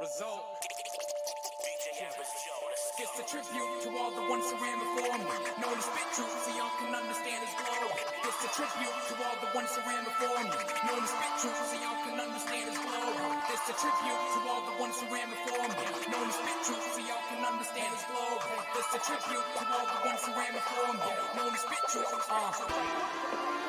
Result. 0.00 0.40
It's 2.96 3.16
a 3.20 3.24
tribute 3.28 3.72
to 3.84 3.88
all 4.00 4.08
the 4.16 4.24
ones 4.32 4.48
who 4.48 4.56
ran 4.56 4.80
before 4.80 5.12
me. 5.12 5.28
Known 5.60 5.76
to 5.76 5.84
spit 5.84 6.08
truth 6.16 6.36
so 6.40 6.56
y'all 6.56 6.72
can 6.80 6.88
understand 6.96 7.44
his 7.44 7.52
glory. 7.60 8.00
It's 8.24 8.40
a 8.40 8.50
tribute 8.56 8.96
to 8.96 9.14
all 9.20 9.36
the 9.44 9.52
ones 9.52 9.68
who 9.76 9.84
ran 9.84 10.00
before 10.08 10.40
me. 10.40 10.56
Known 10.88 11.04
to 11.04 11.10
spit 11.12 11.32
truth 11.44 11.60
so 11.68 11.76
y'all 11.84 12.00
can 12.00 12.16
understand 12.16 12.64
his 12.72 12.80
glory. 12.80 13.28
It's 13.52 13.66
a 13.68 13.76
tribute 13.76 14.24
to 14.24 14.38
all 14.48 14.62
the 14.64 14.76
ones 14.80 14.96
who 14.96 15.06
ran 15.12 15.28
before 15.28 15.68
me. 15.68 15.84
Known 16.08 16.26
to 16.32 16.32
spit 16.32 16.58
truth 16.64 16.86
so 16.96 17.00
y'all 17.04 17.26
can 17.28 17.40
understand 17.44 17.90
his 17.92 18.04
glory. 18.08 18.56
It's 18.80 18.92
a 18.96 19.00
tribute 19.04 19.48
to 19.52 19.62
all 19.68 19.84
the 19.84 20.00
ones 20.00 20.22
who 20.24 20.32
ran 20.32 20.52
before 20.56 20.92
me. 20.96 21.10
Known 21.36 21.52
to 21.52 21.60
spit 21.60 21.82
truth. 21.92 22.24
Uh. 22.32 23.59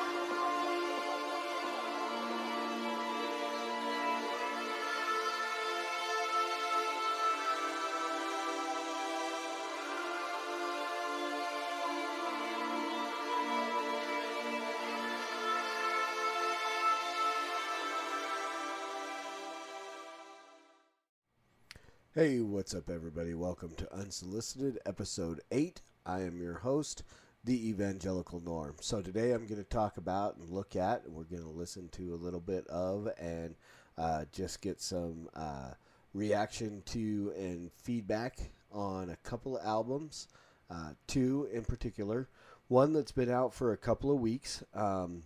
Hey, 22.14 22.40
what's 22.40 22.74
up, 22.74 22.90
everybody? 22.90 23.32
Welcome 23.32 23.74
to 23.76 23.90
Unsolicited, 23.90 24.78
episode 24.84 25.40
8. 25.50 25.80
I 26.04 26.20
am 26.20 26.36
your 26.36 26.58
host, 26.58 27.04
the 27.42 27.70
Evangelical 27.70 28.38
Norm. 28.38 28.74
So, 28.82 29.00
today 29.00 29.32
I'm 29.32 29.46
going 29.46 29.64
to 29.64 29.64
talk 29.64 29.96
about 29.96 30.36
and 30.36 30.50
look 30.50 30.76
at, 30.76 31.06
and 31.06 31.14
we're 31.14 31.24
going 31.24 31.42
to 31.42 31.48
listen 31.48 31.88
to 31.92 32.12
a 32.12 32.22
little 32.22 32.38
bit 32.38 32.66
of, 32.66 33.08
and 33.18 33.54
uh, 33.96 34.26
just 34.30 34.60
get 34.60 34.82
some 34.82 35.30
uh, 35.34 35.70
reaction 36.12 36.82
to 36.84 37.32
and 37.34 37.72
feedback 37.72 38.50
on 38.70 39.08
a 39.08 39.16
couple 39.26 39.56
of 39.56 39.64
albums. 39.64 40.28
Uh, 40.68 40.90
two 41.06 41.48
in 41.50 41.64
particular. 41.64 42.28
One 42.68 42.92
that's 42.92 43.12
been 43.12 43.30
out 43.30 43.54
for 43.54 43.72
a 43.72 43.78
couple 43.78 44.10
of 44.10 44.20
weeks. 44.20 44.62
Um, 44.74 45.22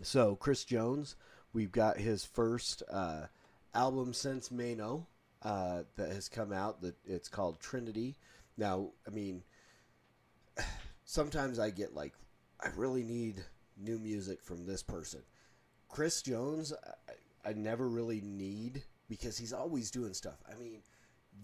so, 0.00 0.36
Chrys 0.36 0.64
Jones, 0.64 1.16
we've 1.52 1.72
got 1.72 1.98
his 1.98 2.24
first 2.24 2.84
uh, 2.88 3.22
album 3.74 4.14
since 4.14 4.52
Mano 4.52 5.08
uh, 5.42 5.82
that 5.96 6.10
has 6.10 6.28
come 6.28 6.52
out. 6.52 6.80
That 6.82 6.94
it's 7.04 7.28
called 7.28 7.60
Trinity. 7.60 8.16
Now, 8.56 8.90
I 9.06 9.10
mean, 9.10 9.42
sometimes 11.04 11.58
I 11.58 11.70
get 11.70 11.94
like, 11.94 12.14
I 12.60 12.68
really 12.76 13.02
need 13.02 13.44
new 13.76 13.98
music 13.98 14.42
from 14.42 14.66
this 14.66 14.82
person. 14.82 15.20
Chrys 15.90 16.22
Jones, 16.22 16.72
I, 17.46 17.50
I 17.50 17.52
never 17.52 17.88
really 17.88 18.20
need 18.20 18.82
because 19.08 19.38
he's 19.38 19.52
always 19.52 19.90
doing 19.90 20.14
stuff. 20.14 20.42
I 20.50 20.58
mean, 20.60 20.80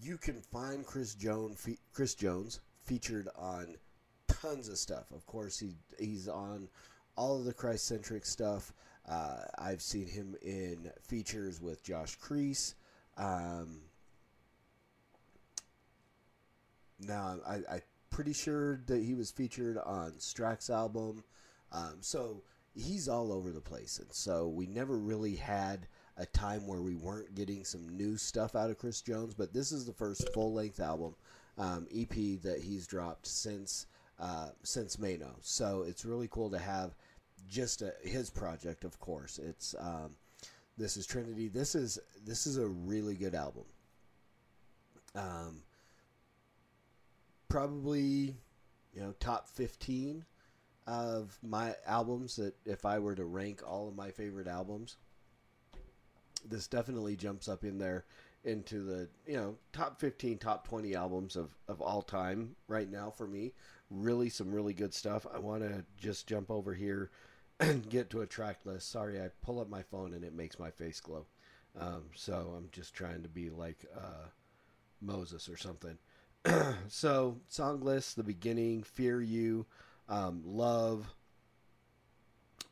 you 0.01 0.17
can 0.17 0.41
find 0.41 0.85
Chrys 0.85 1.17
Jones, 1.17 1.61
fe- 1.61 1.79
Chrys 1.93 2.15
Jones 2.17 2.59
featured 2.83 3.29
on 3.37 3.75
tons 4.27 4.67
of 4.69 4.77
stuff. 4.77 5.05
Of 5.11 5.25
course, 5.25 5.59
he 5.59 5.75
he's 5.99 6.27
on 6.27 6.67
all 7.15 7.37
of 7.37 7.45
the 7.45 7.53
Christ 7.53 7.85
centric 7.87 8.25
stuff. 8.25 8.73
Uh, 9.07 9.41
I've 9.57 9.81
seen 9.81 10.07
him 10.07 10.35
in 10.41 10.89
features 11.01 11.61
with 11.61 11.83
Josh 11.83 12.15
Crease. 12.15 12.75
Um, 13.17 13.81
now 16.99 17.37
I, 17.47 17.55
I'm 17.69 17.81
pretty 18.09 18.33
sure 18.33 18.81
that 18.87 19.03
he 19.03 19.13
was 19.13 19.31
featured 19.31 19.77
on 19.77 20.13
Strax 20.19 20.69
album. 20.69 21.23
Um, 21.71 21.97
so 22.01 22.43
he's 22.75 23.07
all 23.07 23.31
over 23.31 23.51
the 23.51 23.61
place, 23.61 23.99
and 23.99 24.11
so 24.11 24.47
we 24.47 24.67
never 24.67 24.97
really 24.97 25.35
had 25.35 25.87
a 26.17 26.25
time 26.27 26.67
where 26.67 26.81
we 26.81 26.95
weren't 26.95 27.33
getting 27.33 27.65
some 27.65 27.89
new 27.89 28.17
stuff 28.17 28.55
out 28.55 28.69
of 28.69 28.77
Chrys 28.77 29.03
Jones. 29.03 29.33
But 29.33 29.53
this 29.53 29.71
is 29.71 29.85
the 29.85 29.93
first 29.93 30.31
full 30.33 30.53
length 30.53 30.79
album 30.79 31.15
um, 31.57 31.87
EP 31.95 32.41
that 32.41 32.61
he's 32.61 32.87
dropped 32.87 33.25
since 33.25 33.87
uh, 34.19 34.49
since 34.61 34.99
Mano. 34.99 35.35
So 35.41 35.83
it's 35.87 36.05
really 36.05 36.27
cool 36.29 36.49
to 36.51 36.59
have 36.59 36.95
just 37.49 37.81
a, 37.81 37.93
his 38.03 38.29
project. 38.29 38.83
Of 38.83 38.99
course, 38.99 39.39
it's 39.39 39.75
um, 39.79 40.15
this 40.77 40.97
is 40.97 41.05
Trinity. 41.05 41.47
This 41.47 41.75
is 41.75 41.99
this 42.25 42.47
is 42.47 42.57
a 42.57 42.67
really 42.67 43.15
good 43.15 43.35
album. 43.35 43.65
Um, 45.15 45.61
probably 47.47 48.35
you 48.93 49.01
know 49.01 49.13
top 49.19 49.47
15 49.47 50.25
of 50.87 51.37
my 51.43 51.75
albums 51.85 52.35
that 52.35 52.55
if 52.65 52.85
I 52.85 52.99
were 52.99 53.15
to 53.15 53.25
rank 53.25 53.61
all 53.65 53.87
of 53.87 53.95
my 53.95 54.11
favorite 54.11 54.47
albums 54.47 54.97
this 56.47 56.67
definitely 56.67 57.15
jumps 57.15 57.47
up 57.47 57.63
in 57.63 57.77
there 57.77 58.05
into 58.43 58.83
the 58.83 59.07
you 59.25 59.37
know 59.37 59.55
top 59.71 59.99
15 59.99 60.37
top 60.37 60.67
20 60.67 60.95
albums 60.95 61.35
of, 61.35 61.55
of 61.67 61.81
all 61.81 62.01
time 62.01 62.55
right 62.67 62.91
now 62.91 63.09
for 63.09 63.27
me 63.27 63.53
really 63.89 64.29
some 64.29 64.51
really 64.51 64.73
good 64.73 64.93
stuff 64.93 65.25
i 65.33 65.39
want 65.39 65.61
to 65.61 65.83
just 65.97 66.27
jump 66.27 66.51
over 66.51 66.73
here 66.73 67.09
get 67.89 68.09
to 68.09 68.21
a 68.21 68.27
track 68.27 68.59
list. 68.65 68.89
Sorry 68.89 69.19
i 69.19 69.29
pull 69.41 69.59
up 69.59 69.69
my 69.69 69.81
phone 69.83 70.13
and 70.13 70.23
it 70.23 70.33
makes 70.35 70.59
my 70.59 70.71
face 70.71 70.99
glow. 70.99 71.25
Um, 71.79 72.03
so 72.15 72.53
i'm 72.55 72.69
just 72.71 72.93
trying 72.93 73.23
to 73.23 73.29
be 73.29 73.49
like 73.49 73.85
uh, 73.95 74.27
moses 75.01 75.49
or 75.49 75.57
something. 75.57 75.97
So 76.87 77.37
song 77.47 77.81
list 77.81 78.15
the 78.15 78.23
beginning 78.23 78.83
fear 78.83 79.21
you 79.21 79.65
um, 80.09 80.41
love 80.45 81.13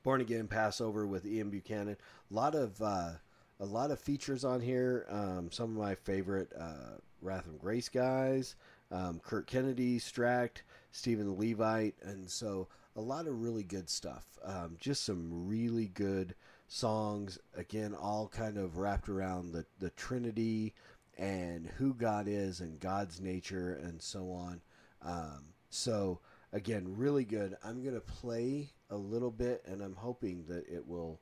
born 0.04 0.22
again 0.22 0.48
passover 0.48 1.08
with 1.08 1.26
ian 1.26 1.50
buchanan. 1.50 1.98
A 2.30 2.34
lot 2.34 2.56
of 2.56 2.82
uh, 2.82 3.12
a 3.60 3.66
lot 3.66 3.92
of 3.92 4.00
features 4.00 4.44
on 4.44 4.60
here. 4.60 5.06
Um, 5.10 5.50
some 5.52 5.72
of 5.72 5.78
my 5.78 5.96
favorite 5.96 6.52
uh, 6.60 6.98
wrath 7.22 7.46
and 7.46 7.60
grace 7.60 7.90
guys 7.90 8.56
um, 8.92 9.22
kurt 9.24 9.48
kennedy 9.48 10.00
stract 10.00 10.64
stephen 10.92 11.38
levite. 11.38 11.96
And 12.04 12.30
so 12.30 12.68
a 12.96 13.02
lot 13.02 13.28
of 13.28 13.42
really 13.42 13.64
good 13.64 13.90
stuff 13.90 14.26
um, 14.44 14.76
just 14.80 15.04
some 15.04 15.48
really 15.48 15.88
good 15.88 16.36
songs 16.68 17.38
again 17.56 17.94
all 17.94 18.28
kind 18.28 18.58
of 18.58 18.78
wrapped 18.78 19.10
around 19.10 19.52
the, 19.52 19.66
the 19.80 19.90
trinity 19.92 20.74
and 21.18 21.68
who 21.78 21.94
God 21.94 22.28
is 22.28 22.62
and 22.62 22.80
God's 22.80 23.22
nature 23.22 23.80
and 23.84 24.02
so 24.02 24.32
on. 24.32 24.62
Um, 25.04 25.46
so 25.70 26.20
again, 26.52 26.86
really 26.98 27.26
good. 27.26 27.56
I'm 27.64 27.84
gonna 27.84 28.02
play 28.02 28.72
a 28.90 28.98
little 28.98 29.32
bit, 29.32 29.64
and 29.66 29.82
I'm 29.82 29.96
hoping 29.96 30.46
that 30.48 30.68
it 30.68 30.86
will 30.86 31.20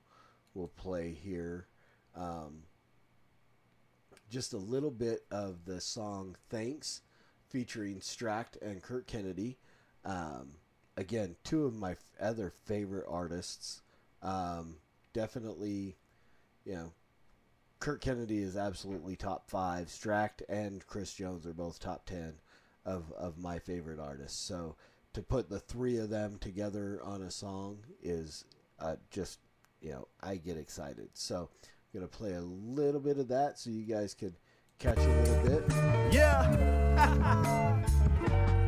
will 0.54 0.70
play 0.70 1.12
here. 1.12 1.68
Um, 2.16 2.64
just 4.30 4.54
a 4.54 4.58
little 4.58 4.92
bit 4.92 5.26
of 5.32 5.66
the 5.66 5.82
song 5.82 6.36
"Thanks," 6.50 7.02
featuring 7.50 8.00
Stract 8.00 8.62
and 8.62 8.82
Kurt 8.82 9.06
Kennedy. 9.06 9.58
Um, 10.06 10.54
again, 11.00 11.36
two 11.46 11.66
of 11.66 11.76
my 11.76 11.96
other 12.20 12.52
favorite 12.66 13.06
artists. 13.08 13.82
Um, 14.22 14.76
definitely, 15.14 15.96
you 16.66 16.74
know, 16.74 16.92
Kurt 17.80 18.02
Kennedy 18.02 18.40
is 18.40 18.58
absolutely 18.58 19.16
top 19.16 19.50
five. 19.50 19.88
Stract 19.88 20.42
and 20.50 20.86
Chrys 20.86 21.16
Jones 21.16 21.48
are 21.48 21.54
both 21.54 21.80
top 21.80 22.06
ten 22.06 22.34
of 22.86 23.12
of 23.14 23.38
my 23.38 23.60
favorite 23.60 24.00
artists. 24.00 24.38
So 24.38 24.76
to 25.14 25.22
put 25.22 25.50
the 25.50 25.60
three 25.60 25.98
of 25.98 26.10
them 26.10 26.38
together 26.40 27.00
on 27.04 27.22
a 27.22 27.32
song 27.32 27.80
is 28.04 28.44
uh, 28.80 28.98
just 29.10 29.40
you 29.82 29.92
know 29.92 30.10
I 30.22 30.36
get 30.36 30.58
excited. 30.58 31.10
So 31.14 31.50
I'm 31.64 32.02
gonna 32.02 32.10
play 32.10 32.34
a 32.34 32.42
little 32.42 33.02
bit 33.02 33.18
of 33.18 33.30
that 33.30 33.58
so 33.58 33.70
you 33.70 33.86
guys 33.86 34.14
could 34.14 34.36
catch 34.80 34.98
a 34.98 35.08
little 35.08 35.44
bit. 35.44 35.64
Yeah. 36.12 37.86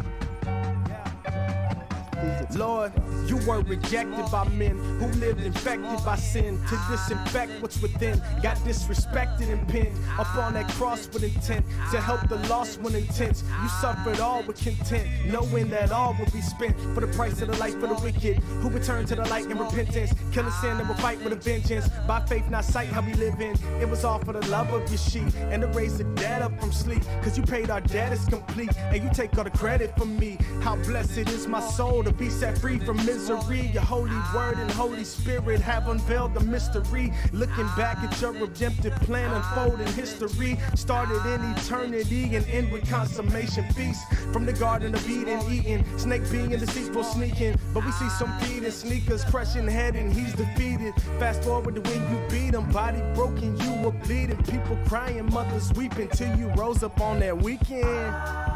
Lord, 2.56 2.92
you 3.28 3.38
were 3.48 3.62
rejected 3.62 4.26
by 4.32 4.48
men 4.50 4.78
who 5.00 5.08
lived 5.20 5.42
infected 5.42 6.04
by 6.06 6.16
sin. 6.16 6.60
To 6.68 6.80
disinfect 6.90 7.62
what's 7.62 7.82
within, 7.82 8.22
got 8.42 8.58
disrespected 8.58 9.52
and 9.52 9.68
pinned 9.68 9.98
up 10.18 10.36
on 10.36 10.54
that 10.54 10.70
cross 10.72 11.08
with 11.08 11.24
intent 11.24 11.66
to 11.92 12.00
help 12.00 12.28
the 12.28 12.38
lost 12.50 12.82
one 12.82 12.96
intense. 12.96 13.44
You 13.62 13.70
suffered 13.70 14.20
all 14.20 14.44
with 14.44 14.62
content, 14.62 15.08
knowing 15.26 15.70
that 15.70 15.92
all 15.92 16.16
will 16.18 16.32
be 16.32 16.42
spent 16.42 16.80
for 16.94 17.02
the 17.02 17.08
price 17.08 17.42
of 17.42 17.48
the 17.50 17.58
life 17.58 17.80
for 17.80 17.88
the 17.88 17.96
wicked 17.96 18.38
who 18.62 18.70
return 18.70 19.06
to 19.06 19.16
the 19.16 19.26
light 19.30 19.46
in 19.46 19.58
repentance. 19.58 20.14
Killing 20.32 20.52
sin 20.52 20.78
and 20.78 20.88
will 20.88 20.96
fight 20.96 21.22
with 21.24 21.34
a 21.34 21.38
vengeance. 21.38 21.90
By 22.08 22.22
faith, 22.22 22.50
not 22.50 22.66
sight, 22.66 22.90
how 22.90 23.02
we 23.02 23.14
live 23.14 23.40
in. 23.40 23.56
It 23.80 23.90
was 23.90 24.04
all 24.04 24.20
for 24.20 24.34
the 24.34 24.46
love 24.48 24.72
of 24.74 24.90
your 24.90 24.98
sheep 24.98 25.34
and 25.52 25.62
to 25.62 25.68
raise 25.70 25.98
the 25.98 26.04
dead 26.16 26.42
up 26.42 26.60
from 26.60 26.72
sleep. 26.72 27.04
Cause 27.22 27.38
you 27.38 27.44
paid 27.44 27.70
our 27.70 27.82
debt 27.82 28.12
is 28.12 28.26
complete 28.26 28.76
and 28.78 29.04
you 29.04 29.10
take 29.14 29.38
all 29.38 29.44
the 29.44 29.50
credit 29.52 29.96
from 29.98 30.18
me. 30.18 30.38
How 30.62 30.76
blessed 30.78 31.30
is 31.30 31.48
my 31.48 31.62
soul 31.62 32.04
to 32.04 32.12
be 32.12 32.30
set 32.42 32.58
free 32.58 32.80
from 32.80 32.98
misery. 33.06 33.68
Your 33.68 33.84
holy 33.84 34.20
word 34.34 34.58
and 34.58 34.72
Holy 34.72 35.04
Spirit 35.04 35.62
have 35.62 35.88
unveiled 35.88 36.34
the 36.34 36.40
mystery. 36.40 37.14
Looking 37.34 37.68
back 37.78 38.00
at 38.00 38.20
your 38.20 38.32
redemptive 38.32 38.96
plan 39.02 39.32
unfolding 39.32 39.86
history. 39.94 40.58
Started 40.74 41.24
in 41.36 41.40
eternity 41.52 42.36
and 42.36 42.44
end 42.48 42.72
with 42.72 42.90
consummation 42.90 43.64
feast. 43.74 44.02
From 44.34 44.48
the 44.48 44.54
Garden 44.54 44.96
of 44.96 45.08
Eden, 45.08 45.40
eating 45.52 45.86
snake 46.00 46.24
being 46.32 46.50
the 46.50 46.58
deceitful 46.58 47.04
sneaking. 47.04 47.60
But 47.76 47.86
we 47.86 47.92
see 47.92 48.10
some 48.10 48.36
feet 48.40 48.64
in 48.64 48.72
sneakers, 48.72 49.24
crushing 49.26 49.68
head, 49.68 49.96
and 49.96 50.12
he's 50.12 50.34
defeated. 50.34 50.96
Fast 51.20 51.44
forward 51.44 51.76
to 51.76 51.82
when 51.82 52.02
you 52.10 52.20
beat 52.28 52.56
him, 52.56 52.68
body 52.72 53.02
broken, 53.14 53.56
you 53.56 53.74
were 53.84 53.92
bleeding. 53.92 54.42
People 54.46 54.80
crying, 54.88 55.32
mothers 55.32 55.72
weeping 55.74 56.08
till 56.08 56.36
you 56.40 56.48
rose 56.56 56.82
up 56.82 57.00
on 57.02 57.20
that 57.20 57.40
weekend. 57.40 58.51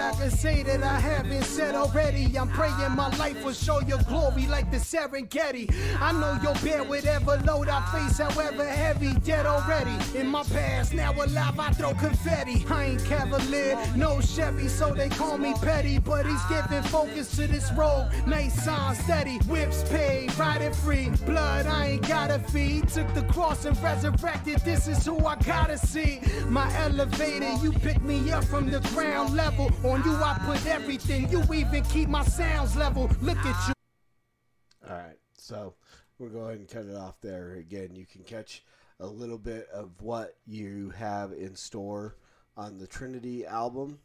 I 0.00 0.12
can 0.12 0.30
say 0.30 0.62
that 0.62 0.82
I 0.82 0.98
haven't 0.98 1.44
said 1.44 1.74
already? 1.74 2.38
I'm 2.38 2.48
praying 2.48 2.92
my 2.96 3.14
life 3.18 3.44
will 3.44 3.52
show 3.52 3.80
your 3.80 3.98
glory 4.04 4.46
like 4.46 4.70
the 4.70 4.78
Serengeti. 4.78 5.72
I 6.00 6.12
know 6.12 6.38
you'll 6.42 6.62
bear 6.64 6.82
whatever 6.84 7.36
load 7.44 7.68
I 7.68 7.80
face, 7.92 8.18
however 8.18 8.64
heavy. 8.64 9.12
Dead 9.20 9.46
already 9.46 9.96
in 10.18 10.26
my 10.26 10.42
past, 10.44 10.94
now 10.94 11.12
alive 11.12 11.58
I 11.58 11.70
throw 11.72 11.94
confetti. 11.94 12.64
I 12.70 12.84
ain't 12.86 13.04
cavalier, 13.04 13.78
no 13.96 14.20
Chevy, 14.20 14.68
so 14.68 14.94
they 14.94 15.08
call 15.08 15.36
me 15.38 15.54
petty. 15.60 15.98
But 15.98 16.26
he's 16.26 16.44
giving 16.44 16.82
focus 16.84 17.36
to 17.36 17.46
this 17.46 17.70
road, 17.72 18.10
nice 18.26 18.64
sign 18.64 18.94
steady. 18.94 19.38
Whips 19.48 19.82
paid, 19.90 20.36
riding 20.38 20.72
free. 20.72 21.10
Blood 21.26 21.66
I 21.66 21.86
ain't 21.86 22.08
gotta 22.08 22.38
feed. 22.38 22.88
Took 22.88 23.12
the 23.14 23.22
cross 23.24 23.64
and 23.64 23.80
resurrected. 23.82 24.60
This 24.60 24.88
is 24.88 25.04
who 25.04 25.18
I 25.26 25.36
gotta 25.36 25.76
see. 25.76 26.20
My 26.48 26.74
elevator, 26.78 27.52
you 27.62 27.72
pick 27.72 28.00
me 28.02 28.32
up 28.32 28.44
from 28.44 28.70
the 28.70 28.80
ground 28.94 29.36
level. 29.36 29.70
On 29.90 30.04
you, 30.04 30.14
I 30.14 30.38
put 30.46 30.64
everything. 30.66 31.28
You 31.30 31.42
even 31.52 31.82
keep 31.82 32.08
my 32.08 32.22
sounds 32.22 32.76
level. 32.76 33.10
Look 33.22 33.38
at 33.38 33.68
you. 33.68 33.74
All 34.88 34.96
right, 34.96 35.18
so 35.36 35.74
we'll 36.16 36.30
go 36.30 36.42
ahead 36.42 36.60
and 36.60 36.68
cut 36.68 36.84
it 36.84 36.94
off 36.94 37.20
there. 37.20 37.54
Again, 37.54 37.96
you 37.96 38.06
can 38.06 38.22
catch 38.22 38.62
a 39.00 39.06
little 39.06 39.36
bit 39.36 39.68
of 39.74 40.00
what 40.00 40.36
you 40.46 40.90
have 40.90 41.32
in 41.32 41.56
store 41.56 42.14
on 42.56 42.78
the 42.78 42.86
Trinity 42.86 43.44
album. 43.44 43.98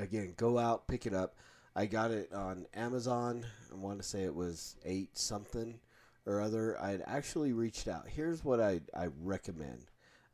Again, 0.00 0.34
go 0.36 0.58
out, 0.58 0.88
pick 0.88 1.06
it 1.06 1.14
up. 1.14 1.36
I 1.76 1.86
got 1.86 2.10
it 2.10 2.32
on 2.32 2.66
Amazon. 2.74 3.46
I 3.70 3.76
want 3.76 4.02
to 4.02 4.08
say 4.08 4.24
it 4.24 4.34
was 4.34 4.74
eight 4.84 5.16
something 5.16 5.78
or 6.26 6.40
other. 6.40 6.76
I'd 6.82 7.04
actually 7.06 7.52
reached 7.52 7.86
out. 7.86 8.08
Here's 8.08 8.44
what 8.44 8.60
I 8.60 8.80
I 8.92 9.06
recommend, 9.22 9.84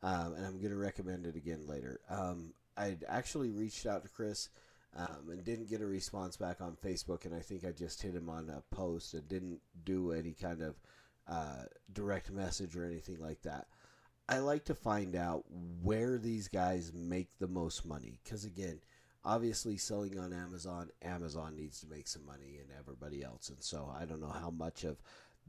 um, 0.01 0.33
and 0.33 0.47
I'm 0.47 0.57
going 0.57 0.71
to 0.71 0.77
recommend 0.77 1.27
it 1.27 1.35
again 1.35 1.67
later. 1.67 1.99
Um, 2.09 2.53
I'd 2.77 3.05
actually 3.07 3.51
reached 3.51 3.85
out 3.85 4.03
to 4.03 4.09
Chrys 4.09 4.49
um, 4.95 5.29
and 5.29 5.43
didn't 5.43 5.69
get 5.69 5.81
a 5.81 5.85
response 5.85 6.37
back 6.37 6.61
on 6.61 6.77
Facebook, 6.83 7.25
and 7.25 7.35
I 7.35 7.39
think 7.39 7.65
I 7.65 7.71
just 7.71 8.01
hit 8.01 8.15
him 8.15 8.29
on 8.29 8.49
a 8.49 8.63
post 8.75 9.13
and 9.13 9.27
didn't 9.27 9.59
do 9.83 10.11
any 10.11 10.31
kind 10.31 10.61
of 10.61 10.75
uh, 11.27 11.63
direct 11.91 12.31
message 12.31 12.75
or 12.75 12.85
anything 12.85 13.19
like 13.19 13.41
that. 13.43 13.67
I 14.27 14.39
like 14.39 14.65
to 14.65 14.75
find 14.75 15.15
out 15.15 15.43
where 15.83 16.17
these 16.17 16.47
guys 16.47 16.91
make 16.93 17.37
the 17.39 17.47
most 17.47 17.85
money 17.85 18.19
because 18.23 18.45
again, 18.45 18.79
obviously 19.23 19.77
selling 19.77 20.17
on 20.17 20.33
Amazon, 20.33 20.89
Amazon 21.03 21.55
needs 21.55 21.81
to 21.81 21.87
make 21.87 22.07
some 22.07 22.25
money 22.25 22.57
and 22.59 22.69
everybody 22.79 23.23
else, 23.23 23.49
and 23.49 23.61
so 23.61 23.91
I 23.99 24.05
don't 24.05 24.21
know 24.21 24.27
how 24.39 24.49
much 24.49 24.83
of 24.83 24.97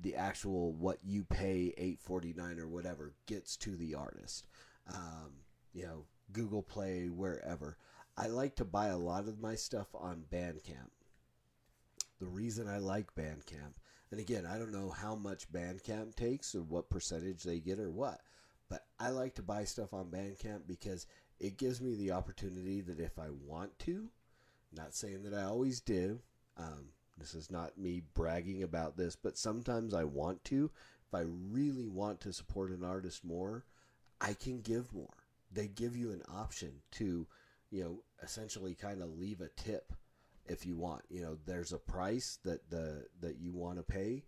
the 0.02 0.14
actual 0.14 0.73
what 0.73 0.99
you 1.05 1.25
pay 1.25 1.73
eight 1.78 2.00
forty 2.00 2.34
nine 2.37 2.58
or 2.58 2.69
whatever 2.69 3.14
gets 3.26 3.56
to 3.58 3.76
the 3.76 3.94
artist. 3.94 4.44
Um, 4.93 5.32
you 5.73 5.84
know, 5.84 6.05
Google 6.32 6.62
Play, 6.62 7.06
wherever. 7.08 7.76
I 8.17 8.28
like 8.28 8.56
to 8.56 8.64
buy 8.64 8.88
a 8.88 8.99
lot 8.99 9.28
of 9.28 9.40
my 9.40 9.55
stuff 9.55 9.88
on 9.94 10.25
Bandcamp. 10.32 10.90
The 12.19 12.26
reason 12.26 12.67
I 12.67 12.78
like 12.78 13.14
Bandcamp, 13.14 13.75
and 14.11 14.20
again, 14.20 14.46
I 14.46 14.58
don't 14.58 14.73
know 14.73 14.90
how 14.90 15.14
much 15.14 15.52
Bandcamp 15.52 16.14
takes 16.14 16.55
or 16.55 16.62
what 16.62 16.88
percentage 16.88 17.43
they 17.43 17.61
get 17.61 17.78
or 17.78 17.90
what, 17.90 18.20
but 18.70 18.87
I 18.99 19.11
like 19.11 19.34
to 19.34 19.43
buy 19.43 19.64
stuff 19.64 19.93
on 19.93 20.06
Bandcamp 20.06 20.62
because 20.67 21.06
it 21.38 21.58
gives 21.58 21.81
me 21.81 21.94
the 21.94 22.12
opportunity 22.12 22.81
that 22.81 23.00
if 23.00 23.19
I 23.19 23.28
want 23.44 23.78
to, 23.81 24.08
not 24.73 24.94
saying 24.94 25.23
that 25.25 25.34
I 25.34 25.43
always 25.43 25.81
do, 25.81 26.20
um, 26.56 26.88
this 27.19 27.34
is 27.34 27.50
not 27.50 27.78
me 27.78 28.02
bragging 28.14 28.62
about 28.62 28.96
this, 28.96 29.14
but 29.14 29.37
sometimes 29.37 29.93
I 29.93 30.05
want 30.05 30.43
to. 30.44 30.70
If 31.06 31.14
I 31.14 31.25
really 31.50 31.87
want 31.87 32.20
to 32.23 32.32
support 32.32 32.70
an 32.70 32.82
artist 32.82 33.25
more, 33.25 33.64
I 34.20 34.32
can 34.32 34.61
give 34.61 34.93
more 34.94 35.25
they 35.56 35.67
give 35.69 35.97
you 35.97 36.12
an 36.12 36.23
option 36.32 36.70
to, 36.93 37.26
you 37.70 37.82
know, 37.82 38.03
essentially 38.23 38.75
kind 38.75 39.03
of 39.03 39.19
leave 39.19 39.41
a 39.41 39.49
tip 39.61 39.93
if 40.44 40.64
you 40.64 40.76
want. 40.76 41.03
You 41.08 41.23
know, 41.23 41.38
there's 41.47 41.73
a 41.73 41.79
price 41.79 42.38
that 42.44 42.70
the 42.70 43.06
that 43.20 43.38
you 43.41 43.53
want 43.53 43.79
to 43.79 43.82
pay, 43.82 44.25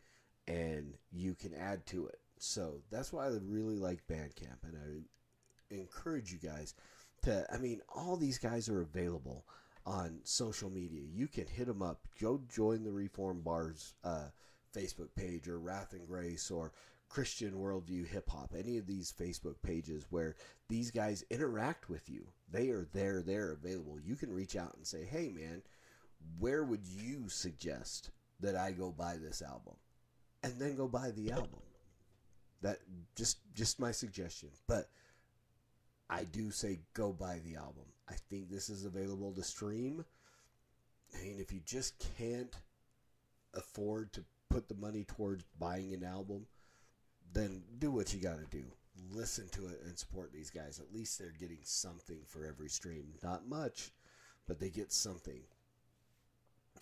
and 0.49 0.95
you 1.13 1.35
can 1.35 1.55
add 1.55 1.87
to 1.87 2.07
it. 2.07 2.19
So 2.39 2.83
that's 2.91 3.13
why 3.13 3.27
I 3.27 3.31
really 3.43 3.77
like 3.77 4.07
Bandcamp, 4.11 4.65
and 4.65 4.77
I 4.77 5.75
encourage 5.75 6.33
you 6.33 6.39
guys 6.39 6.75
to. 7.23 7.47
I 7.53 7.59
mean, 7.59 7.81
all 7.95 8.17
these 8.17 8.39
guys 8.39 8.69
are 8.69 8.81
available 8.81 9.45
on 9.87 10.21
social 10.25 10.71
media. 10.71 11.03
You 11.13 11.29
can 11.29 11.47
hit 11.47 11.67
them 11.67 11.83
up. 11.83 12.01
Go 12.21 12.41
join 12.49 12.85
the 12.85 12.93
Reform 12.93 13.43
Bars 13.43 13.95
uh, 14.03 14.29
Facebook 14.75 15.09
page 15.15 15.47
or 15.49 15.59
Wrath 15.59 15.93
and 15.93 16.07
Grace 16.07 16.51
or 16.51 16.73
Christian 17.09 17.53
Worldview 17.53 18.07
Hip 18.09 18.29
Hop, 18.31 18.55
any 18.57 18.77
of 18.79 18.87
these 18.87 19.13
Facebook 19.13 19.57
pages 19.63 20.05
where 20.11 20.37
these 20.69 20.91
guys 20.91 21.25
interact 21.31 21.89
with 21.89 22.09
you. 22.09 22.27
They 22.51 22.69
are 22.69 22.87
there, 22.93 23.23
they're 23.23 23.53
available. 23.53 23.99
You 24.01 24.17
can 24.17 24.33
reach 24.33 24.57
out 24.57 24.75
and 24.77 24.87
say, 24.87 25.05
hey, 25.05 25.33
man, 25.35 25.63
where 26.39 26.65
would 26.65 26.87
you 26.87 27.29
suggest 27.29 28.11
that 28.41 28.57
I 28.57 28.73
go 28.73 28.91
buy 28.91 29.17
this 29.17 29.43
album? 29.43 29.75
And 30.43 30.55
then 30.59 30.77
go 30.77 30.87
buy 30.87 31.11
the 31.11 31.33
album. 31.33 31.61
That 32.63 32.79
just 33.17 33.39
just 33.55 33.81
my 33.81 33.93
suggestion. 33.93 34.51
But 34.67 34.89
I 36.11 36.25
do 36.25 36.51
say 36.51 36.81
go 36.95 37.13
buy 37.13 37.41
the 37.45 37.57
album. 37.57 37.85
I 38.09 38.15
think 38.31 38.51
this 38.51 38.69
is 38.69 38.85
available 38.85 39.33
to 39.33 39.43
stream. 39.43 40.05
I 41.15 41.23
mean, 41.23 41.39
if 41.39 41.53
you 41.53 41.61
just 41.65 42.05
can't 42.19 42.55
afford 43.55 44.13
to 44.13 44.25
put 44.49 44.69
the 44.69 44.75
money 44.75 45.05
towards 45.05 45.45
buying 45.59 45.93
an 45.95 46.05
album, 46.05 46.47
then 47.33 47.63
do 47.79 47.91
what 47.91 48.13
you 48.13 48.21
got 48.21 48.39
to 48.39 48.47
do. 48.51 48.65
Listen 49.13 49.49
to 49.53 49.67
it 49.67 49.81
and 49.85 49.97
support 49.99 50.33
these 50.33 50.51
guys. 50.51 50.81
At 50.81 50.95
least 50.95 51.19
they're 51.19 51.35
getting 51.39 51.61
something 51.63 52.19
for 52.27 52.45
every 52.45 52.69
stream. 52.69 53.05
Not 53.23 53.49
much, 53.49 53.93
but 54.47 54.59
they 54.59 54.71
get 54.71 54.93
something. 54.93 55.41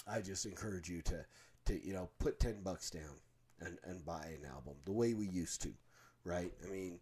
I 0.06 0.20
just 0.20 0.46
encourage 0.46 0.88
you 0.88 1.02
to, 1.02 1.25
to 1.66 1.87
you 1.87 1.93
know, 1.93 2.08
put 2.19 2.40
10 2.40 2.62
bucks 2.62 2.90
down 2.90 3.20
and, 3.60 3.78
and 3.84 4.04
buy 4.04 4.26
an 4.26 4.48
album 4.48 4.75
the 4.84 4.93
way 4.93 5.14
we 5.14 5.26
used 5.26 5.62
to, 5.62 5.72
right? 6.25 6.52
I 6.66 6.70
mean, 6.70 7.00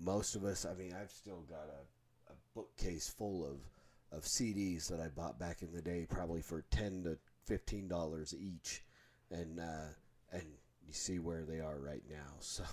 most 0.00 0.36
of 0.36 0.44
us, 0.44 0.64
I 0.64 0.74
mean, 0.74 0.94
I've 1.00 1.10
still 1.10 1.44
got 1.48 1.68
a, 1.68 2.32
a 2.32 2.36
bookcase 2.54 3.08
full 3.08 3.44
of, 3.44 4.16
of 4.16 4.24
CDs 4.24 4.88
that 4.88 5.00
I 5.00 5.08
bought 5.08 5.38
back 5.38 5.62
in 5.62 5.72
the 5.72 5.82
day, 5.82 6.06
probably 6.08 6.42
for 6.42 6.64
10 6.70 7.04
to 7.04 7.18
$15 7.52 8.34
each. 8.40 8.82
And, 9.30 9.60
uh, 9.60 9.92
and 10.32 10.44
you 10.88 10.94
see 10.94 11.18
where 11.18 11.42
they 11.42 11.60
are 11.60 11.78
right 11.78 12.02
now. 12.10 12.16
So, 12.40 12.64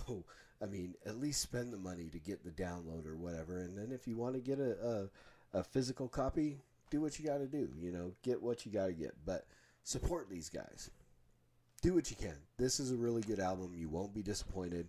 I 0.62 0.66
mean, 0.66 0.94
at 1.04 1.20
least 1.20 1.42
spend 1.42 1.72
the 1.72 1.78
money 1.78 2.08
to 2.10 2.18
get 2.18 2.42
the 2.42 2.50
download 2.50 3.06
or 3.06 3.16
whatever. 3.16 3.58
And 3.58 3.76
then 3.76 3.92
if 3.92 4.08
you 4.08 4.16
want 4.16 4.34
to 4.34 4.40
get 4.40 4.58
a, 4.58 5.10
a, 5.52 5.58
a 5.58 5.62
physical 5.62 6.08
copy, 6.08 6.56
do 6.90 7.02
what 7.02 7.18
you 7.18 7.26
got 7.26 7.38
to 7.38 7.46
do. 7.46 7.68
You 7.78 7.92
know, 7.92 8.12
get 8.22 8.42
what 8.42 8.64
you 8.64 8.72
got 8.72 8.86
to 8.86 8.92
get. 8.94 9.14
But 9.26 9.46
support 9.84 10.30
these 10.30 10.48
guys. 10.48 10.90
Do 11.82 11.94
what 11.94 12.10
you 12.10 12.16
can. 12.16 12.36
This 12.56 12.80
is 12.80 12.90
a 12.90 12.96
really 12.96 13.20
good 13.20 13.38
album. 13.38 13.74
You 13.76 13.88
won't 13.88 14.14
be 14.14 14.22
disappointed. 14.22 14.88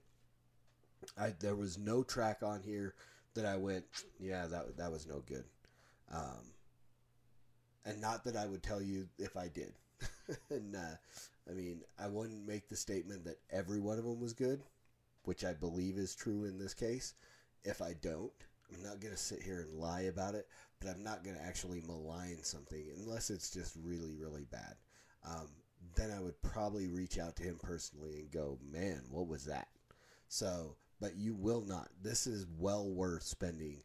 I 1.19 1.33
there 1.39 1.55
was 1.55 1.77
no 1.77 2.01
track 2.01 2.39
on 2.43 2.61
here 2.63 2.93
that 3.33 3.45
I 3.45 3.57
went, 3.57 3.85
yeah, 4.19 4.47
that 4.47 4.77
that 4.77 4.91
was 4.91 5.05
no 5.05 5.21
good. 5.27 5.43
Um, 6.13 6.53
and 7.85 8.01
not 8.01 8.23
that 8.23 8.35
I 8.35 8.45
would 8.45 8.63
tell 8.63 8.81
you 8.81 9.07
if 9.19 9.35
I 9.37 9.47
did. 9.47 9.73
and 10.49 10.75
uh, 10.75 10.95
I 11.49 11.53
mean, 11.53 11.81
I 11.99 12.07
wouldn't 12.07 12.47
make 12.47 12.67
the 12.67 12.75
statement 12.75 13.23
that 13.25 13.39
every 13.51 13.79
one 13.79 13.97
of 13.97 14.05
them 14.05 14.19
was 14.19 14.33
good, 14.33 14.61
which 15.23 15.45
I 15.45 15.53
believe 15.53 15.97
is 15.97 16.15
true 16.15 16.45
in 16.45 16.57
this 16.57 16.73
case. 16.73 17.13
If 17.63 17.81
I 17.81 17.93
don't, 18.01 18.31
I'm 18.73 18.83
not 18.83 18.99
going 18.99 19.13
to 19.13 19.19
sit 19.19 19.41
here 19.41 19.61
and 19.61 19.79
lie 19.79 20.01
about 20.01 20.35
it, 20.35 20.47
but 20.79 20.89
I'm 20.89 21.03
not 21.03 21.23
going 21.23 21.37
to 21.37 21.43
actually 21.43 21.81
malign 21.81 22.43
something 22.43 22.85
unless 22.97 23.29
it's 23.29 23.49
just 23.49 23.77
really, 23.81 24.13
really 24.13 24.45
bad. 24.51 24.75
Um, 25.25 25.47
then 25.95 26.11
I 26.11 26.19
would 26.19 26.41
probably 26.41 26.87
reach 26.87 27.17
out 27.17 27.35
to 27.37 27.43
him 27.43 27.59
personally 27.61 28.19
and 28.19 28.31
go, 28.31 28.59
man, 28.71 29.03
what 29.09 29.27
was 29.27 29.45
that? 29.45 29.67
So, 30.27 30.75
but 30.99 31.15
you 31.15 31.33
will 31.33 31.61
not. 31.61 31.89
This 32.01 32.27
is 32.27 32.45
well 32.57 32.89
worth 32.89 33.23
spending 33.23 33.83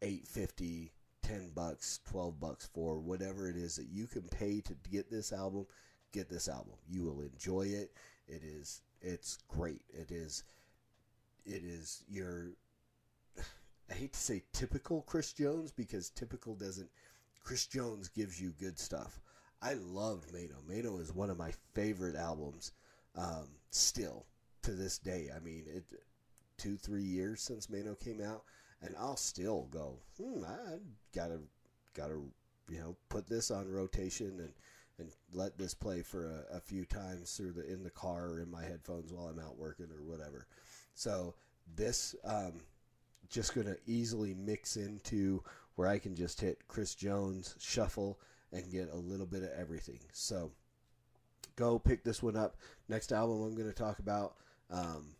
850 0.00 0.92
10 1.22 1.52
bucks, 1.54 2.00
12 2.08 2.40
bucks 2.40 2.68
for 2.74 2.98
whatever 2.98 3.48
it 3.48 3.56
is 3.56 3.76
that 3.76 3.88
you 3.88 4.06
can 4.06 4.22
pay 4.22 4.60
to 4.60 4.74
get 4.90 5.10
this 5.10 5.32
album 5.32 5.66
get 6.12 6.28
this 6.28 6.48
album. 6.48 6.74
You 6.88 7.04
will 7.04 7.20
enjoy 7.20 7.62
it. 7.62 7.92
It 8.28 8.42
is 8.44 8.82
it's 9.00 9.38
great. 9.48 9.82
It 9.90 10.10
is 10.10 10.44
it 11.44 11.62
is 11.64 12.04
your 12.08 12.52
I 13.90 13.94
hate 13.94 14.12
to 14.12 14.20
say 14.20 14.42
typical 14.52 15.04
Chrys 15.08 15.34
Jones 15.34 15.72
because 15.72 16.10
typical 16.10 16.54
doesn't 16.54 16.88
Chrys 17.44 17.68
Jones 17.68 18.08
gives 18.08 18.40
you 18.40 18.54
good 18.58 18.78
stuff. 18.78 19.20
I 19.60 19.74
loved 19.74 20.32
Mano. 20.32 20.56
Mano 20.68 20.98
is 20.98 21.14
one 21.14 21.30
of 21.30 21.38
my 21.38 21.52
favorite 21.74 22.16
albums 22.16 22.72
um, 23.16 23.48
still 23.70 24.26
to 24.62 24.72
this 24.72 24.98
day. 24.98 25.28
I 25.34 25.38
mean, 25.40 25.64
it 25.68 25.84
two 26.56 26.76
three 26.76 27.04
years 27.04 27.42
since 27.42 27.68
Mano 27.68 27.94
came 27.94 28.20
out, 28.20 28.44
and 28.80 28.94
I'll 28.98 29.16
still 29.16 29.68
go. 29.70 29.98
Hmm, 30.20 30.44
I 30.44 30.78
gotta 31.14 31.40
gotta 31.94 32.20
you 32.68 32.78
know 32.78 32.96
put 33.08 33.26
this 33.28 33.50
on 33.50 33.70
rotation 33.70 34.38
and 34.40 34.52
and 34.98 35.10
let 35.32 35.58
this 35.58 35.74
play 35.74 36.02
for 36.02 36.44
a, 36.50 36.56
a 36.56 36.60
few 36.60 36.84
times 36.84 37.32
through 37.32 37.52
the 37.52 37.70
in 37.70 37.82
the 37.82 37.90
car 37.90 38.28
or 38.28 38.40
in 38.40 38.50
my 38.50 38.62
headphones 38.62 39.12
while 39.12 39.26
I'm 39.26 39.38
out 39.38 39.58
working 39.58 39.88
or 39.90 40.02
whatever. 40.02 40.46
So 40.94 41.34
this 41.74 42.14
um, 42.24 42.60
just 43.28 43.54
going 43.54 43.66
to 43.66 43.78
easily 43.86 44.34
mix 44.34 44.76
into 44.76 45.42
where 45.76 45.88
I 45.88 45.98
can 45.98 46.14
just 46.14 46.40
hit 46.40 46.66
Chrys 46.68 46.94
Jones 46.94 47.56
shuffle 47.58 48.20
and 48.52 48.70
get 48.70 48.90
a 48.92 48.96
little 48.96 49.26
bit 49.26 49.42
of 49.42 49.50
everything. 49.58 50.00
So 50.12 50.52
go 51.56 51.78
pick 51.78 52.04
this 52.04 52.22
one 52.22 52.36
up. 52.36 52.56
Next 52.88 53.12
album 53.12 53.42
I'm 53.42 53.54
going 53.54 53.68
to 53.68 53.74
talk 53.74 53.98
about 53.98 54.36
um, 54.70 55.14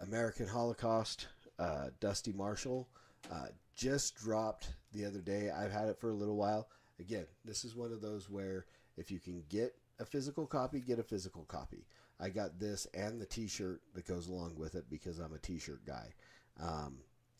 American 0.00 0.46
Holocaust. 0.46 1.28
Uh, 1.58 1.88
Dusty 2.00 2.32
Marshall 2.32 2.88
uh, 3.30 3.46
just 3.74 4.16
dropped 4.16 4.74
the 4.92 5.04
other 5.04 5.20
day. 5.20 5.50
I've 5.50 5.72
had 5.72 5.88
it 5.88 5.98
for 5.98 6.10
a 6.10 6.14
little 6.14 6.36
while. 6.36 6.68
Again, 7.00 7.26
this 7.44 7.64
is 7.64 7.74
one 7.74 7.92
of 7.92 8.00
those 8.00 8.28
where 8.28 8.66
if 8.96 9.10
you 9.10 9.18
can 9.18 9.42
get 9.48 9.74
a 9.98 10.04
physical 10.04 10.46
copy, 10.46 10.80
get 10.80 10.98
a 10.98 11.04
physical 11.04 11.44
copy. 11.44 11.86
I 12.20 12.28
got 12.28 12.58
this 12.58 12.86
and 12.94 13.20
the 13.20 13.26
T-shirt 13.26 13.80
that 13.94 14.06
goes 14.06 14.28
along 14.28 14.54
with 14.56 14.74
it 14.74 14.84
because 14.88 15.18
I'm 15.18 15.34
a 15.34 15.38
T-shirt 15.38 15.84
guy, 15.84 16.12
um, 16.60 16.98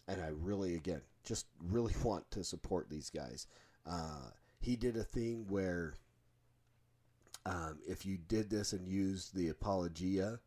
and 0.09 0.21
I 0.21 0.29
really, 0.41 0.75
again, 0.75 1.03
just 1.25 1.47
really 1.63 1.95
want 2.03 2.31
to 2.33 2.45
support 2.45 2.89
these 2.91 3.11
guys. 3.11 3.47
Uh, 3.87 4.31
he 4.61 4.77
did 4.77 4.97
a 4.97 5.05
thing 5.05 5.47
where 5.49 5.95
um, 7.45 7.79
if 7.87 8.07
you 8.07 8.19
did 8.29 8.49
this 8.49 8.73
and 8.73 8.87
used 8.87 9.35
the 9.35 9.49
Apologia 9.49 10.39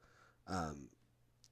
um, 0.47 0.87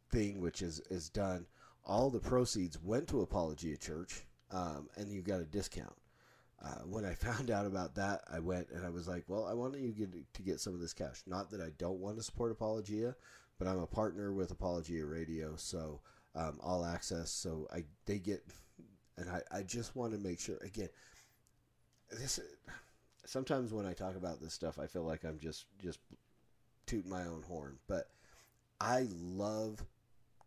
thing, 0.10 0.40
which 0.42 0.62
is 0.62 0.80
is 0.90 1.10
done, 1.10 1.46
all 1.86 2.10
the 2.10 2.20
proceeds 2.20 2.82
went 2.82 3.08
to 3.10 3.22
Apologia 3.22 3.78
Church, 3.78 4.26
um, 4.52 4.88
and 4.96 5.12
you 5.12 5.22
got 5.22 5.42
a 5.42 5.46
discount. 5.46 5.94
Uh, 6.64 6.80
when 6.86 7.06
I 7.06 7.14
found 7.14 7.52
out 7.52 7.66
about 7.66 7.96
that, 7.96 8.22
I 8.32 8.40
went 8.40 8.70
and 8.70 8.86
I 8.86 8.90
was 8.90 9.08
like, 9.08 9.26
"Well, 9.28 9.46
I 9.46 9.54
want 9.54 9.78
you 9.78 9.92
get, 9.92 10.34
to 10.34 10.42
get 10.42 10.60
some 10.60 10.74
of 10.74 10.80
this 10.80 10.94
cash. 10.94 11.22
Not 11.28 11.52
that 11.52 11.62
I 11.62 11.70
don't 11.78 12.00
want 12.00 12.18
to 12.18 12.24
support 12.24 12.52
Apologia, 12.52 13.16
but 13.60 13.68
I'm 13.68 13.80
a 13.80 13.88
partner 13.88 14.34
with 14.34 14.52
Apologia 14.52 15.06
Radio, 15.06 15.56
so 15.56 16.02
um, 16.36 16.60
all 16.62 16.86
access. 16.86 17.32
So 17.32 17.68
I 17.74 17.84
they 18.06 18.20
get, 18.20 18.44
and 19.18 19.30
I, 19.30 19.42
I 19.52 19.64
just 19.64 19.96
want 19.96 20.14
to 20.14 20.20
make 20.20 20.40
sure. 20.40 20.58
Again, 20.58 20.90
this 22.12 22.40
sometimes 23.26 23.74
when 23.74 23.86
I 23.86 23.94
talk 23.94 24.16
about 24.16 24.42
this 24.42 24.54
stuff, 24.54 24.80
I 24.80 24.88
feel 24.88 25.04
like 25.04 25.24
I'm 25.24 25.40
just 25.40 25.66
just 25.82 26.00
tooting 26.86 27.10
my 27.10 27.24
own 27.26 27.44
horn, 27.48 27.78
but 27.88 28.10
I 28.80 29.08
love 29.12 29.84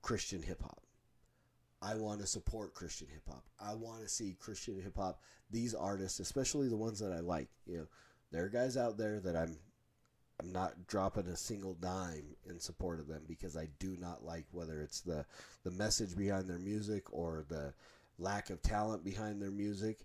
Christian 0.02 0.42
hip 0.42 0.62
hop. 0.62 0.85
I 1.82 1.94
want 1.94 2.20
to 2.20 2.26
support 2.26 2.74
Christian 2.74 3.08
hip 3.12 3.22
hop. 3.28 3.44
I 3.60 3.74
want 3.74 4.02
to 4.02 4.08
see 4.08 4.36
Christian 4.38 4.80
hip 4.80 4.96
hop. 4.96 5.20
These 5.50 5.74
artists, 5.74 6.20
especially 6.20 6.68
the 6.68 6.76
ones 6.76 6.98
that 7.00 7.12
I 7.12 7.20
like, 7.20 7.48
you 7.66 7.78
know, 7.78 7.86
there 8.32 8.44
are 8.44 8.48
guys 8.48 8.76
out 8.76 8.98
there 8.98 9.20
that 9.20 9.36
I'm 9.36 9.56
I'm 10.40 10.52
not 10.52 10.86
dropping 10.86 11.28
a 11.28 11.36
single 11.36 11.74
dime 11.74 12.36
in 12.48 12.60
support 12.60 13.00
of 13.00 13.06
them 13.06 13.22
because 13.26 13.56
I 13.56 13.68
do 13.78 13.96
not 13.98 14.24
like 14.24 14.44
whether 14.52 14.82
it's 14.82 15.00
the 15.00 15.24
the 15.64 15.70
message 15.70 16.16
behind 16.16 16.48
their 16.48 16.58
music 16.58 17.12
or 17.12 17.44
the 17.48 17.72
lack 18.18 18.50
of 18.50 18.62
talent 18.62 19.04
behind 19.04 19.40
their 19.40 19.50
music. 19.50 19.98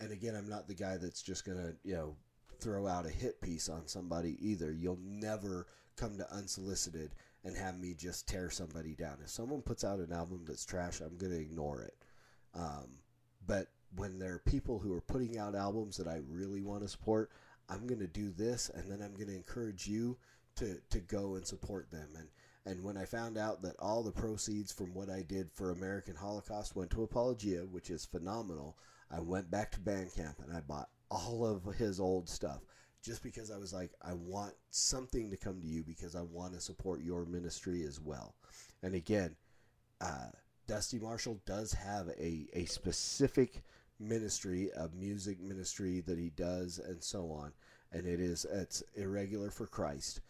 And 0.00 0.12
again, 0.12 0.34
I'm 0.34 0.48
not 0.48 0.68
the 0.68 0.74
guy 0.74 0.96
that's 0.96 1.22
just 1.22 1.44
gonna 1.44 1.74
you 1.84 1.94
know 1.94 2.16
throw 2.60 2.86
out 2.86 3.06
a 3.06 3.10
hit 3.10 3.40
piece 3.40 3.68
on 3.68 3.86
somebody 3.86 4.36
either. 4.40 4.72
You'll 4.72 5.00
never 5.02 5.66
come 5.96 6.16
to 6.16 6.32
unsolicited 6.32 7.10
and 7.44 7.56
have 7.56 7.78
me 7.78 7.94
just 7.94 8.28
tear 8.28 8.50
somebody 8.50 8.94
down. 8.94 9.18
If 9.22 9.30
someone 9.30 9.62
puts 9.62 9.84
out 9.84 10.00
an 10.00 10.12
album 10.12 10.44
that's 10.46 10.64
trash, 10.64 11.00
I'm 11.00 11.16
going 11.16 11.32
to 11.32 11.40
ignore 11.40 11.82
it. 11.82 11.94
Um, 12.54 12.98
but 13.46 13.68
when 13.94 14.18
there 14.18 14.34
are 14.34 14.42
people 14.50 14.78
who 14.78 14.92
are 14.92 15.00
putting 15.00 15.38
out 15.38 15.54
albums 15.54 15.96
that 15.96 16.08
I 16.08 16.20
really 16.28 16.62
want 16.62 16.82
to 16.82 16.88
support, 16.88 17.30
I'm 17.68 17.86
going 17.86 18.00
to 18.00 18.06
do 18.06 18.30
this, 18.30 18.70
and 18.74 18.90
then 18.90 19.00
I'm 19.02 19.14
going 19.14 19.28
to 19.28 19.36
encourage 19.36 19.86
you 19.86 20.18
to, 20.56 20.78
to 20.90 21.00
go 21.00 21.36
and 21.36 21.46
support 21.46 21.90
them. 21.90 22.08
And 22.16 22.28
and 22.68 22.84
when 22.84 22.98
I 22.98 23.06
found 23.06 23.38
out 23.38 23.62
that 23.62 23.76
all 23.78 24.02
the 24.02 24.12
proceeds 24.12 24.72
from 24.72 24.92
what 24.92 25.08
I 25.08 25.22
did 25.22 25.50
for 25.54 25.70
American 25.70 26.14
Holocaust 26.14 26.76
went 26.76 26.90
to 26.90 27.02
Apologia, 27.02 27.60
which 27.60 27.88
is 27.88 28.04
phenomenal, 28.04 28.76
I 29.10 29.20
went 29.20 29.50
back 29.50 29.70
to 29.72 29.80
Bandcamp 29.80 30.44
and 30.44 30.54
I 30.54 30.60
bought 30.60 30.90
all 31.10 31.46
of 31.46 31.64
his 31.76 31.98
old 31.98 32.28
stuff 32.28 32.60
just 33.02 33.22
because 33.22 33.50
I 33.50 33.58
was 33.58 33.72
like, 33.72 33.90
I 34.02 34.12
want 34.12 34.54
something 34.70 35.30
to 35.30 35.36
come 35.36 35.60
to 35.60 35.66
you 35.66 35.82
because 35.82 36.16
I 36.16 36.22
want 36.22 36.54
to 36.54 36.60
support 36.60 37.00
your 37.02 37.24
ministry 37.24 37.82
as 37.84 38.00
well. 38.00 38.34
And 38.82 38.94
again, 38.94 39.36
uh, 40.00 40.28
Dusty 40.66 40.98
Marshall 40.98 41.40
does 41.46 41.72
have 41.72 42.08
a, 42.08 42.46
a 42.52 42.64
specific 42.66 43.62
ministry, 43.98 44.70
a 44.76 44.88
music 44.88 45.40
ministry 45.40 46.00
that 46.06 46.18
he 46.18 46.30
does, 46.30 46.78
and 46.78 47.02
so 47.02 47.30
on. 47.30 47.52
And 47.92 48.06
it 48.06 48.20
is 48.20 48.44
it's 48.44 48.82
irregular 48.96 49.50
for 49.50 49.66
Christ. 49.66 50.20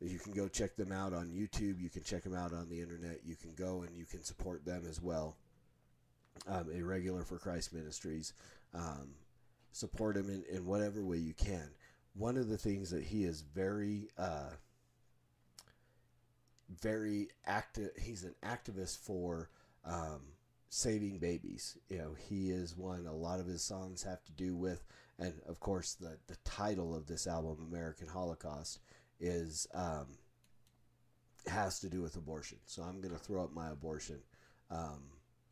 You 0.00 0.18
can 0.18 0.32
go 0.32 0.48
check 0.48 0.76
them 0.76 0.92
out 0.92 1.12
on 1.12 1.28
YouTube. 1.28 1.80
You 1.80 1.90
can 1.90 2.02
check 2.02 2.22
them 2.22 2.34
out 2.34 2.52
on 2.52 2.68
the 2.68 2.80
internet. 2.80 3.20
You 3.24 3.34
can 3.34 3.54
go 3.54 3.82
and 3.82 3.96
you 3.96 4.04
can 4.04 4.22
support 4.22 4.64
them 4.64 4.84
as 4.88 5.00
well. 5.00 5.36
Um, 6.46 6.70
irregular 6.70 7.22
for 7.22 7.38
Christ 7.38 7.72
Ministries. 7.72 8.34
Um, 8.74 9.14
support 9.72 10.16
them 10.16 10.28
in, 10.28 10.44
in 10.54 10.66
whatever 10.66 11.02
way 11.02 11.16
you 11.16 11.34
can 11.34 11.70
one 12.16 12.36
of 12.36 12.48
the 12.48 12.58
things 12.58 12.90
that 12.90 13.04
he 13.04 13.24
is 13.24 13.42
very 13.54 14.08
uh, 14.18 14.50
very 16.80 17.28
active 17.46 17.90
he's 17.98 18.24
an 18.24 18.34
activist 18.44 18.98
for 18.98 19.50
um, 19.84 20.20
saving 20.68 21.18
babies. 21.18 21.78
You 21.88 21.98
know 21.98 22.14
he 22.28 22.50
is 22.50 22.76
one 22.76 23.06
a 23.06 23.14
lot 23.14 23.40
of 23.40 23.46
his 23.46 23.62
songs 23.62 24.02
have 24.02 24.24
to 24.24 24.32
do 24.32 24.56
with 24.56 24.84
and 25.18 25.34
of 25.48 25.60
course 25.60 25.94
the 25.94 26.18
the 26.26 26.36
title 26.44 26.94
of 26.94 27.06
this 27.06 27.26
album 27.26 27.58
american 27.68 28.08
holocaust 28.08 28.80
is 29.20 29.66
um, 29.74 30.06
has 31.46 31.78
to 31.80 31.88
do 31.88 32.02
with 32.02 32.16
abortion. 32.16 32.58
So 32.66 32.82
i'm 32.82 33.00
going 33.00 33.14
to 33.14 33.20
throw 33.20 33.44
up 33.44 33.54
my 33.54 33.70
abortion 33.70 34.18
um, 34.70 35.02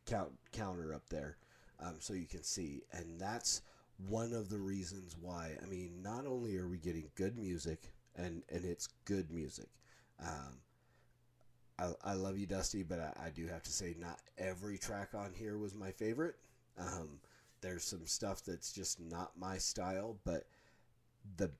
count 0.05 0.31
counter 0.51 0.93
up 0.93 1.07
there 1.09 1.37
um, 1.79 1.95
so 1.99 2.13
you 2.13 2.25
can 2.25 2.43
see. 2.43 2.81
And 2.91 3.19
that's 3.19 3.61
one 3.97 4.33
of 4.33 4.49
the 4.49 4.59
reasons 4.59 5.15
why. 5.21 5.51
I 5.61 5.65
mean, 5.67 6.01
not 6.01 6.25
only 6.25 6.57
are 6.57 6.67
we 6.67 6.77
getting 6.77 7.09
good 7.15 7.37
music, 7.37 7.91
and 8.15 8.43
and 8.49 8.65
it's 8.65 8.87
good 9.05 9.31
music. 9.31 9.67
Um, 10.21 10.59
I, 11.77 12.11
I 12.11 12.13
love 12.13 12.37
you, 12.37 12.45
Dusty, 12.45 12.83
but 12.83 12.99
I, 12.99 13.25
I, 13.25 13.29
do 13.29 13.47
have 13.47 13.63
to 13.63 13.71
say, 13.71 13.95
not 13.99 14.19
every 14.37 14.77
track 14.77 15.09
on 15.13 15.33
here 15.33 15.57
was 15.57 15.75
my 15.75 15.91
favorite. 15.91 16.35
Um, 16.79 17.19
there's 17.59 17.83
some 17.83 18.05
stuff 18.05 18.43
that's 18.45 18.71
just 18.71 19.01
not 19.01 19.31
my 19.37 19.57
style, 19.57 20.17
but 20.23 20.45
the 21.37 21.51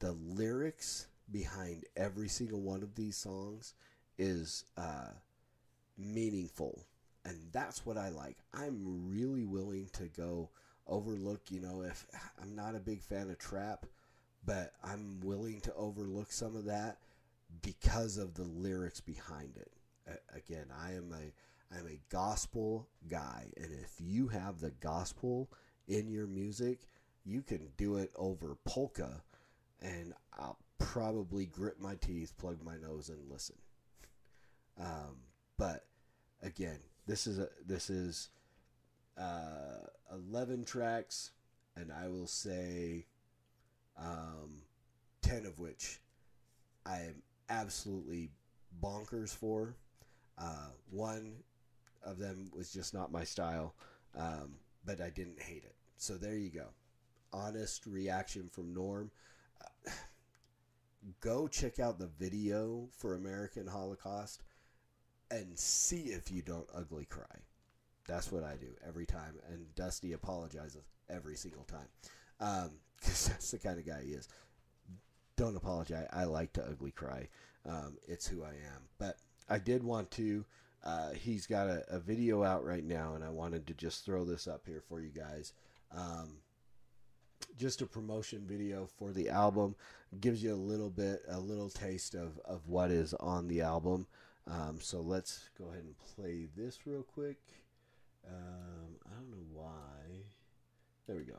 the 0.00 0.12
lyrics 0.12 1.06
behind 1.30 1.84
every 1.96 2.28
single 2.28 2.60
one 2.60 2.82
of 2.82 2.94
these 2.94 3.16
songs 3.16 3.74
is 4.18 4.64
uh, 4.76 5.12
meaningful, 5.96 6.84
and 7.24 7.36
that's 7.52 7.86
what 7.86 7.96
I 7.96 8.10
like. 8.10 8.36
I'm 8.52 9.08
really 9.08 9.44
willing 9.44 9.88
to 9.94 10.04
go 10.08 10.50
overlook, 10.86 11.42
you 11.50 11.60
know, 11.60 11.82
if 11.82 12.06
I'm 12.42 12.54
not 12.54 12.74
a 12.74 12.80
big 12.80 13.02
fan 13.02 13.30
of 13.30 13.38
trap, 13.38 13.86
but 14.44 14.72
I'm 14.82 15.20
willing 15.22 15.60
to 15.62 15.74
overlook 15.74 16.32
some 16.32 16.56
of 16.56 16.66
that 16.66 16.98
because 17.62 18.18
of 18.18 18.34
the 18.34 18.44
lyrics 18.44 19.00
behind 19.00 19.56
it. 19.56 19.72
again, 20.34 20.66
I 20.78 20.92
am 20.92 21.12
a 21.12 21.32
I'm 21.74 21.86
a 21.86 21.98
gospel 22.10 22.88
guy, 23.08 23.46
and 23.56 23.72
if 23.82 23.94
you 23.98 24.28
have 24.28 24.60
the 24.60 24.70
gospel 24.70 25.50
in 25.88 26.08
your 26.08 26.26
music, 26.26 26.86
you 27.24 27.42
can 27.42 27.68
do 27.76 27.96
it 27.96 28.12
over 28.14 28.56
polka, 28.64 29.22
and 29.80 30.12
I'll 30.38 30.58
probably 30.78 31.46
grit 31.46 31.80
my 31.80 31.96
teeth, 31.96 32.36
plug 32.38 32.62
my 32.62 32.76
nose, 32.76 33.08
and 33.08 33.30
listen. 33.30 33.56
Um, 34.76 35.18
but 35.56 35.84
again, 36.42 36.80
this 37.06 37.28
is 37.28 37.38
a 37.38 37.48
this 37.64 37.90
is 37.90 38.28
uh, 39.18 39.86
11 40.12 40.64
tracks, 40.64 41.30
and 41.76 41.92
I 41.92 42.08
will 42.08 42.26
say 42.26 43.06
um, 43.98 44.62
10 45.22 45.46
of 45.46 45.58
which 45.58 46.00
I 46.86 46.98
am 46.98 47.22
absolutely 47.48 48.30
bonkers 48.82 49.34
for. 49.34 49.76
Uh, 50.38 50.68
one 50.90 51.34
of 52.04 52.18
them 52.18 52.50
was 52.54 52.72
just 52.72 52.92
not 52.92 53.12
my 53.12 53.24
style, 53.24 53.74
um, 54.16 54.54
but 54.84 55.00
I 55.00 55.10
didn't 55.10 55.40
hate 55.40 55.64
it. 55.64 55.74
So 55.96 56.14
there 56.14 56.36
you 56.36 56.50
go. 56.50 56.66
Honest 57.32 57.86
reaction 57.86 58.48
from 58.50 58.74
Norm. 58.74 59.10
Go 61.20 61.48
check 61.48 61.78
out 61.78 61.98
the 61.98 62.10
video 62.18 62.88
for 62.96 63.14
American 63.14 63.66
Holocaust 63.66 64.42
and 65.30 65.58
see 65.58 66.04
if 66.04 66.30
you 66.30 66.42
don't 66.42 66.68
ugly 66.74 67.04
cry. 67.04 67.24
That's 68.06 68.30
what 68.30 68.44
I 68.44 68.56
do 68.56 68.68
every 68.86 69.06
time, 69.06 69.34
and 69.50 69.74
Dusty 69.74 70.12
apologizes 70.12 70.82
every 71.08 71.36
single 71.36 71.64
time 71.64 71.88
because 73.00 73.28
that's 73.28 73.50
the 73.50 73.58
kind 73.58 73.78
of 73.78 73.86
guy 73.86 74.02
he 74.04 74.12
is. 74.12 74.28
Don't 75.36 75.56
apologize. 75.56 76.06
I 76.12 76.24
like 76.24 76.52
to 76.54 76.64
ugly 76.64 76.92
cry. 76.92 77.28
Um, 77.66 77.96
it's 78.06 78.26
who 78.26 78.44
I 78.44 78.50
am. 78.50 78.82
But 78.98 79.16
I 79.48 79.58
did 79.58 79.82
want 79.82 80.10
to. 80.12 80.44
Uh, 80.84 81.10
he's 81.12 81.46
got 81.46 81.66
a, 81.66 81.84
a, 81.88 81.98
video 81.98 82.44
out 82.44 82.64
right 82.64 82.84
now, 82.84 83.14
and 83.14 83.24
I 83.24 83.30
wanted 83.30 83.66
to 83.66 83.74
just 83.74 84.04
throw 84.04 84.24
this 84.24 84.46
up 84.46 84.66
here 84.66 84.82
for 84.86 85.00
you 85.00 85.08
guys. 85.08 85.54
Um, 85.96 86.36
just 87.58 87.80
a 87.80 87.86
promotion 87.86 88.44
video 88.46 88.86
for 88.98 89.10
the 89.10 89.30
album 89.30 89.76
gives 90.20 90.42
you 90.42 90.52
a 90.52 90.56
little 90.56 90.90
bit, 90.90 91.22
a 91.28 91.40
little 91.40 91.70
taste 91.70 92.14
of, 92.14 92.38
of 92.44 92.68
what 92.68 92.90
is 92.90 93.14
on 93.14 93.48
the 93.48 93.62
album. 93.62 94.06
Um, 94.46 94.78
so 94.80 95.00
let's 95.00 95.48
go 95.58 95.68
ahead 95.70 95.84
and 95.84 95.94
play 96.14 96.48
this 96.54 96.86
real 96.86 97.02
quick. 97.02 97.38
Um, 98.26 98.96
I 99.06 99.14
don't 99.14 99.30
know 99.30 99.46
why. 99.52 100.24
There 101.06 101.16
we 101.16 101.24
go. 101.24 101.34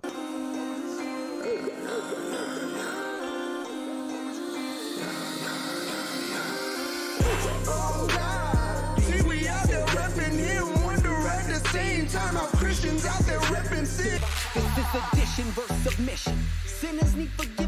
See, 9.01 9.21
we 9.27 9.47
out 9.47 9.67
there 9.67 9.85
repping 9.87 10.37
him, 10.37 10.83
wonder 10.83 11.09
at 11.09 11.47
the 11.47 11.69
same 11.69 12.07
time 12.07 12.35
how 12.35 12.45
Christians 12.57 13.05
out 13.05 13.21
there 13.21 13.39
repping 13.39 13.85
sin. 13.85 14.21
This 14.53 14.77
is 14.77 14.85
addition 15.11 15.45
versus 15.51 15.83
submission. 15.83 16.37
Sinners 16.65 17.15
need 17.15 17.29
forgiveness. 17.31 17.64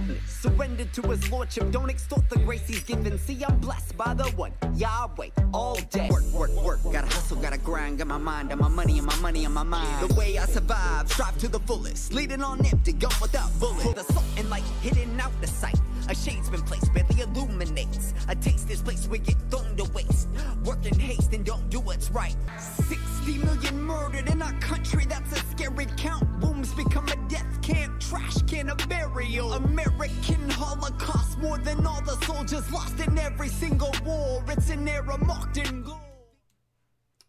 Surrender 0.48 0.86
to 0.86 1.02
his 1.10 1.30
lordship. 1.30 1.72
Don't 1.72 1.90
extort 1.90 2.30
the 2.30 2.40
grace 2.40 2.66
he's 2.68 2.84
given. 2.84 3.18
See, 3.20 3.44
I'm 3.44 3.58
blessed 3.58 3.98
by 3.98 4.14
the 4.14 4.26
one, 4.32 4.54
Yahweh, 4.76 5.30
all 5.54 5.76
day. 5.76 6.10
Work, 6.10 6.24
work, 6.32 6.64
work. 6.64 6.80
Gotta 6.84 7.08
hustle, 7.08 7.38
gotta 7.38 7.58
grind. 7.58 7.98
Got 7.98 8.08
my 8.08 8.18
mind 8.18 8.52
on 8.54 8.60
my 8.60 8.70
money 8.70 8.98
and 8.98 9.06
my 9.06 9.16
money 9.18 9.46
on 9.46 9.54
my 9.54 9.64
mind. 9.64 10.10
The 10.10 10.14
way 10.16 10.38
I 10.38 10.46
survive, 10.46 11.12
strive 11.12 11.38
to 11.40 11.50
the 11.50 11.60
fullest. 11.60 12.14
Leading 12.14 12.42
on 12.42 12.66
empty, 12.66 12.94
go 12.94 13.10
without 13.22 13.52
bullets. 13.60 13.94
The 13.94 14.14
salt 14.14 14.26
and 14.38 14.50
light 14.50 14.64
hidden 14.82 15.20
out 15.20 15.34
the 15.42 15.48
sight. 15.48 15.80
A 16.10 16.16
shade's 16.16 16.50
been 16.50 16.62
placed 16.62 16.88
the 17.18 17.24
illuminates. 17.24 18.14
A 18.28 18.36
taste 18.36 18.68
this 18.68 18.82
place 18.82 19.08
we 19.08 19.20
get 19.20 19.36
thrown 19.50 19.76
to 19.78 19.84
waste. 19.92 20.28
Work 20.64 20.86
in 20.86 20.98
haste 21.00 21.34
and 21.34 21.46
don't 21.46 21.70
do 21.70 21.80
what's 21.80 22.10
right. 22.12 22.36
60 22.58 23.38
million 23.40 23.82
murdered 23.82 24.30
in 24.30 24.42
our 24.42 24.54
country, 24.54 25.06
that's 25.06 25.32
a 25.32 25.40
scary 25.52 25.88
count. 25.98 26.26
Wombs 26.42 26.74
become 26.74 27.08
a 27.08 27.16
death 27.30 27.62
camp, 27.62 27.97
trash 28.10 28.42
can, 28.44 28.70
a 28.70 28.76
burial. 28.88 29.54
American 29.54 30.50
Holocaust, 30.50 31.38
more 31.40 31.58
than 31.58 31.86
all 31.86 32.02
the 32.02 32.16
soldiers 32.26 32.72
lost 32.72 33.00
in 33.00 33.18
every 33.18 33.50
single 33.50 33.94
war. 34.06 34.44
It's 34.48 34.70
an 34.70 34.88
era 34.88 35.18
marked 35.26 35.58
in 35.58 35.84
gold. 35.84 36.00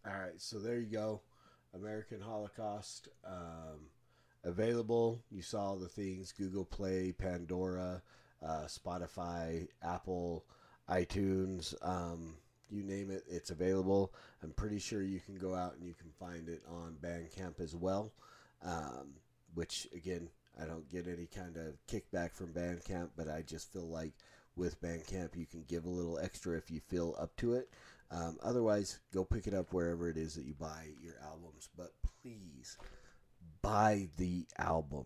All 0.07 0.13
right, 0.13 0.39
so 0.39 0.59
there 0.59 0.79
you 0.79 0.87
go. 0.87 1.21
American 1.75 2.21
Holocaust. 2.21 3.09
Um, 3.27 3.89
available. 4.45 5.21
You 5.31 5.43
saw 5.43 5.75
the 5.75 5.89
things 5.89 6.33
Google 6.33 6.65
Play, 6.65 7.13
Pandora, 7.13 8.01
uh, 8.45 8.67
Spotify, 8.67 9.67
Apple, 9.83 10.45
iTunes. 10.89 11.75
Um, 11.83 12.35
you 12.71 12.83
name 12.83 13.11
it, 13.11 13.25
it's 13.29 13.51
available. 13.51 14.13
I'm 14.43 14.53
pretty 14.53 14.79
sure 14.79 15.03
you 15.03 15.21
can 15.21 15.37
go 15.37 15.55
out 15.55 15.75
and 15.75 15.85
you 15.85 15.95
can 15.95 16.11
find 16.19 16.49
it 16.49 16.63
on 16.69 16.97
Bandcamp 17.03 17.61
as 17.61 17.75
well. 17.75 18.13
Um, 18.63 19.15
which 19.55 19.89
again, 19.95 20.29
I 20.61 20.67
don't 20.67 20.89
get 20.91 21.07
any 21.07 21.27
kind 21.27 21.57
of 21.57 21.75
kickback 21.87 22.33
from 22.33 22.49
Bandcamp, 22.49 23.11
but 23.17 23.29
I 23.29 23.43
just 23.43 23.73
feel 23.73 23.89
like 23.89 24.13
with 24.57 24.81
Bandcamp 24.81 25.37
you 25.37 25.47
can 25.47 25.65
give 25.69 25.85
a 25.85 25.91
little 25.91 26.19
extra 26.19 26.57
if 26.57 26.71
you 26.71 26.81
feel 26.81 27.15
up 27.19 27.37
to 27.37 27.55
it. 27.55 27.71
Um, 28.11 28.39
otherwise, 28.43 29.01
go 29.13 29.25
pick 29.25 29.47
it 29.47 29.55
up 29.55 29.73
wherever 29.73 30.09
it 30.09 30.17
is 30.17 30.35
that 30.35 30.45
you 30.45 30.55
buy 30.55 30.89
your 31.01 31.17
albums. 31.25 31.69
But 31.77 31.93
please 32.23 32.77
buy 33.63 34.09
the 34.17 34.47
album. 34.59 35.05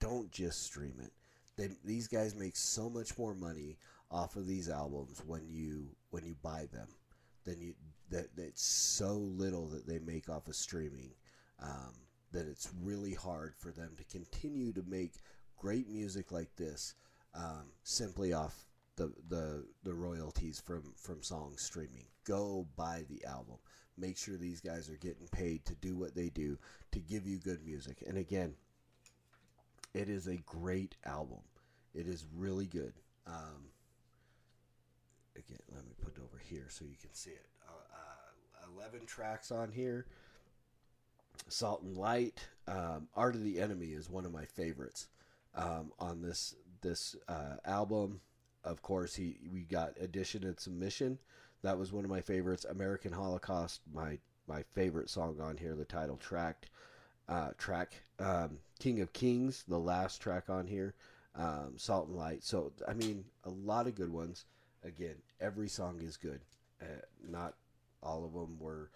Don't 0.00 0.30
just 0.30 0.62
stream 0.62 0.94
it. 1.02 1.12
They, 1.56 1.70
these 1.84 2.06
guys 2.06 2.34
make 2.34 2.56
so 2.56 2.88
much 2.88 3.16
more 3.18 3.34
money 3.34 3.76
off 4.10 4.36
of 4.36 4.46
these 4.46 4.68
albums 4.68 5.22
when 5.26 5.42
you 5.48 5.88
when 6.10 6.24
you 6.24 6.36
buy 6.42 6.68
them 6.72 6.88
than 7.44 7.60
you 7.60 7.74
that 8.10 8.28
it's 8.36 8.64
so 8.64 9.14
little 9.14 9.66
that 9.66 9.86
they 9.86 9.98
make 9.98 10.28
off 10.28 10.46
of 10.46 10.54
streaming 10.54 11.10
um, 11.60 11.94
that 12.32 12.46
it's 12.46 12.70
really 12.82 13.14
hard 13.14 13.54
for 13.56 13.70
them 13.70 13.90
to 13.96 14.04
continue 14.04 14.72
to 14.72 14.82
make 14.86 15.14
great 15.56 15.88
music 15.88 16.32
like 16.32 16.54
this 16.56 16.94
um, 17.34 17.66
simply 17.82 18.32
off 18.32 18.66
the, 18.96 19.12
the 19.28 19.64
the 19.84 19.94
royalties 19.94 20.58
from 20.58 20.82
from 20.96 21.22
songs 21.22 21.62
streaming. 21.62 22.06
Go 22.24 22.66
buy 22.76 23.04
the 23.08 23.24
album. 23.26 23.56
Make 23.98 24.16
sure 24.16 24.36
these 24.36 24.60
guys 24.60 24.90
are 24.90 24.96
getting 24.96 25.28
paid 25.28 25.64
to 25.66 25.74
do 25.76 25.96
what 25.96 26.14
they 26.14 26.28
do 26.28 26.58
to 26.92 26.98
give 26.98 27.26
you 27.26 27.38
good 27.38 27.64
music. 27.64 28.02
And 28.06 28.18
again, 28.18 28.54
it 29.94 30.08
is 30.08 30.26
a 30.26 30.36
great 30.36 30.96
album. 31.04 31.40
It 31.94 32.06
is 32.06 32.26
really 32.34 32.66
good. 32.66 32.92
Um, 33.26 33.70
again, 35.34 35.58
let 35.74 35.84
me 35.86 35.92
put 36.02 36.16
it 36.16 36.22
over 36.22 36.38
here 36.38 36.66
so 36.68 36.84
you 36.84 36.96
can 37.00 37.14
see 37.14 37.30
it. 37.30 37.46
Uh, 37.66 37.72
uh, 37.94 38.80
11 38.80 39.06
tracks 39.06 39.50
on 39.50 39.72
here. 39.72 40.06
Salt 41.48 41.82
and 41.82 41.96
Light. 41.96 42.46
Um, 42.68 43.08
Art 43.14 43.34
of 43.34 43.44
the 43.44 43.60
Enemy 43.60 43.88
is 43.88 44.10
one 44.10 44.24
of 44.24 44.32
my 44.32 44.44
favorites 44.44 45.08
um, 45.54 45.92
on 45.98 46.22
this 46.22 46.54
this 46.82 47.16
uh, 47.28 47.56
album. 47.64 48.20
Of 48.64 48.82
course, 48.82 49.14
he 49.14 49.38
we 49.52 49.62
got 49.62 49.94
Addition 50.00 50.44
and 50.44 50.58
Submission. 50.58 51.18
That 51.62 51.78
was 51.78 51.92
one 51.92 52.04
of 52.04 52.10
my 52.10 52.20
favorites. 52.20 52.64
American 52.64 53.12
Holocaust, 53.12 53.80
my 53.92 54.18
my 54.46 54.62
favorite 54.74 55.10
song 55.10 55.40
on 55.40 55.56
here, 55.56 55.74
the 55.74 55.84
title 55.84 56.16
track. 56.16 56.68
Uh, 57.28 57.50
track 57.58 57.92
um, 58.20 58.58
King 58.78 59.00
of 59.00 59.12
Kings, 59.12 59.64
the 59.66 59.78
last 59.78 60.20
track 60.20 60.48
on 60.48 60.66
here. 60.66 60.94
Um, 61.34 61.74
Salt 61.76 62.08
and 62.08 62.16
Light. 62.16 62.44
So 62.44 62.72
I 62.88 62.94
mean, 62.94 63.24
a 63.44 63.50
lot 63.50 63.86
of 63.86 63.94
good 63.94 64.12
ones. 64.12 64.44
Again, 64.84 65.16
every 65.40 65.68
song 65.68 66.00
is 66.00 66.16
good. 66.16 66.40
Uh, 66.80 67.02
not 67.28 67.54
all 68.02 68.24
of 68.24 68.32
them 68.32 68.58
were 68.58 68.90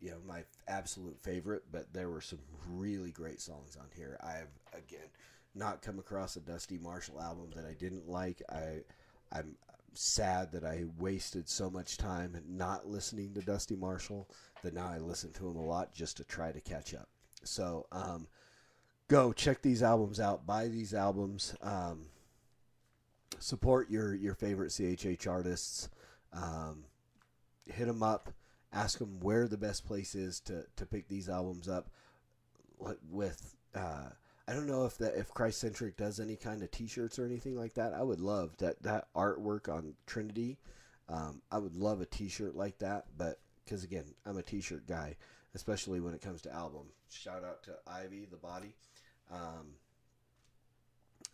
you 0.00 0.10
know 0.10 0.18
my 0.26 0.44
absolute 0.68 1.18
favorite, 1.22 1.64
but 1.72 1.92
there 1.92 2.10
were 2.10 2.20
some 2.20 2.38
really 2.68 3.10
great 3.10 3.40
songs 3.40 3.76
on 3.76 3.86
here. 3.96 4.18
I 4.22 4.32
have 4.32 4.48
again 4.72 5.08
not 5.54 5.82
come 5.82 5.98
across 5.98 6.36
a 6.36 6.40
Dusty 6.40 6.78
Marshall 6.78 7.20
album 7.20 7.50
that 7.56 7.64
I 7.64 7.74
didn't 7.74 8.08
like. 8.08 8.42
I 8.50 8.80
I'm 9.32 9.56
sad 9.94 10.52
that 10.52 10.64
I 10.64 10.84
wasted 10.98 11.48
so 11.48 11.70
much 11.70 11.96
time 11.96 12.40
not 12.48 12.86
listening 12.86 13.34
to 13.34 13.40
Dusty 13.40 13.74
Marshall 13.74 14.28
that 14.62 14.74
now 14.74 14.86
I 14.86 14.98
listen 14.98 15.32
to 15.32 15.48
him 15.48 15.56
a 15.56 15.64
lot 15.64 15.92
just 15.92 16.16
to 16.18 16.24
try 16.24 16.52
to 16.52 16.60
catch 16.60 16.94
up. 16.94 17.08
So 17.42 17.86
um, 17.90 18.28
go 19.08 19.32
check 19.32 19.62
these 19.62 19.82
albums 19.82 20.20
out. 20.20 20.46
Buy 20.46 20.68
these 20.68 20.94
albums. 20.94 21.54
Um, 21.62 22.06
support 23.40 23.90
your 23.90 24.14
your 24.14 24.34
favorite 24.34 24.70
CHH 24.70 25.26
artists. 25.28 25.88
Um, 26.32 26.84
hit 27.66 27.86
them 27.86 28.02
up 28.02 28.32
ask 28.72 28.98
them 28.98 29.20
where 29.20 29.48
the 29.48 29.56
best 29.56 29.86
place 29.86 30.14
is 30.14 30.40
to, 30.40 30.64
to 30.76 30.86
pick 30.86 31.08
these 31.08 31.28
albums 31.28 31.68
up 31.68 31.88
with 33.10 33.54
uh, 33.74 34.08
I 34.48 34.54
don't 34.54 34.66
know 34.66 34.86
if 34.86 34.96
that 34.98 35.14
if 35.14 35.28
Christ 35.34 35.60
Centric 35.60 35.98
does 35.98 36.18
any 36.18 36.34
kind 36.34 36.62
of 36.62 36.70
T-shirts 36.70 37.18
or 37.18 37.26
anything 37.26 37.54
like 37.54 37.74
that. 37.74 37.92
I 37.92 38.02
would 38.02 38.20
love 38.20 38.56
that 38.58 38.82
that 38.82 39.08
artwork 39.14 39.68
on 39.68 39.94
Trinity. 40.06 40.58
Um, 41.08 41.42
I 41.50 41.58
would 41.58 41.76
love 41.76 42.00
a 42.00 42.06
T-shirt 42.06 42.54
like 42.56 42.78
that, 42.78 43.06
but 43.16 43.40
because 43.64 43.84
again, 43.84 44.04
I'm 44.24 44.38
a 44.38 44.42
T-shirt 44.42 44.86
guy, 44.86 45.16
especially 45.54 46.00
when 46.00 46.14
it 46.14 46.22
comes 46.22 46.40
to 46.42 46.52
album. 46.52 46.86
Shout 47.10 47.44
out 47.44 47.62
to 47.64 47.72
Ivy, 47.86 48.26
the 48.30 48.36
body. 48.36 48.74
Um, 49.30 49.74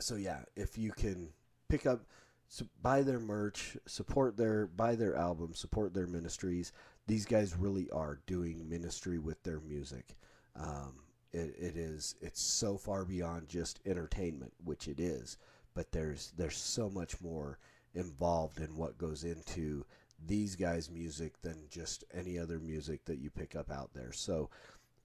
so 0.01 0.17
yeah, 0.17 0.41
if 0.57 0.77
you 0.77 0.91
can 0.91 1.29
pick 1.69 1.87
up, 1.87 2.01
so 2.49 2.67
buy 2.83 3.03
their 3.03 3.21
merch, 3.21 3.77
support 3.87 4.37
their 4.37 4.67
buy 4.67 4.97
their 4.97 5.15
album, 5.15 5.55
support 5.55 5.95
their 5.95 6.09
ministries 6.09 6.73
these 7.07 7.27
guys 7.27 7.57
really 7.57 7.91
are 7.91 8.21
doing 8.27 8.69
ministry 8.69 9.19
with 9.19 9.43
their 9.43 9.61
music. 9.61 10.17
Um, 10.57 10.95
it, 11.33 11.55
it 11.59 11.77
is 11.77 12.15
it's 12.21 12.41
so 12.41 12.77
far 12.77 13.05
beyond 13.05 13.49
just 13.49 13.81
entertainment, 13.85 14.53
which 14.65 14.89
it 14.89 15.01
is, 15.01 15.37
but 15.75 15.91
there's 15.93 16.33
there's 16.37 16.57
so 16.57 16.89
much 16.89 17.21
more 17.21 17.59
involved 17.95 18.61
in 18.61 18.77
what 18.77 18.99
goes 18.99 19.25
into 19.25 19.85
these 20.27 20.57
guys' 20.57 20.91
music 20.91 21.41
than 21.43 21.67
just 21.69 22.05
any 22.13 22.39
other 22.39 22.59
music 22.59 23.05
that 23.05 23.19
you 23.19 23.31
pick 23.31 23.57
up 23.57 23.71
out 23.71 23.91
there. 23.95 24.13
So 24.13 24.51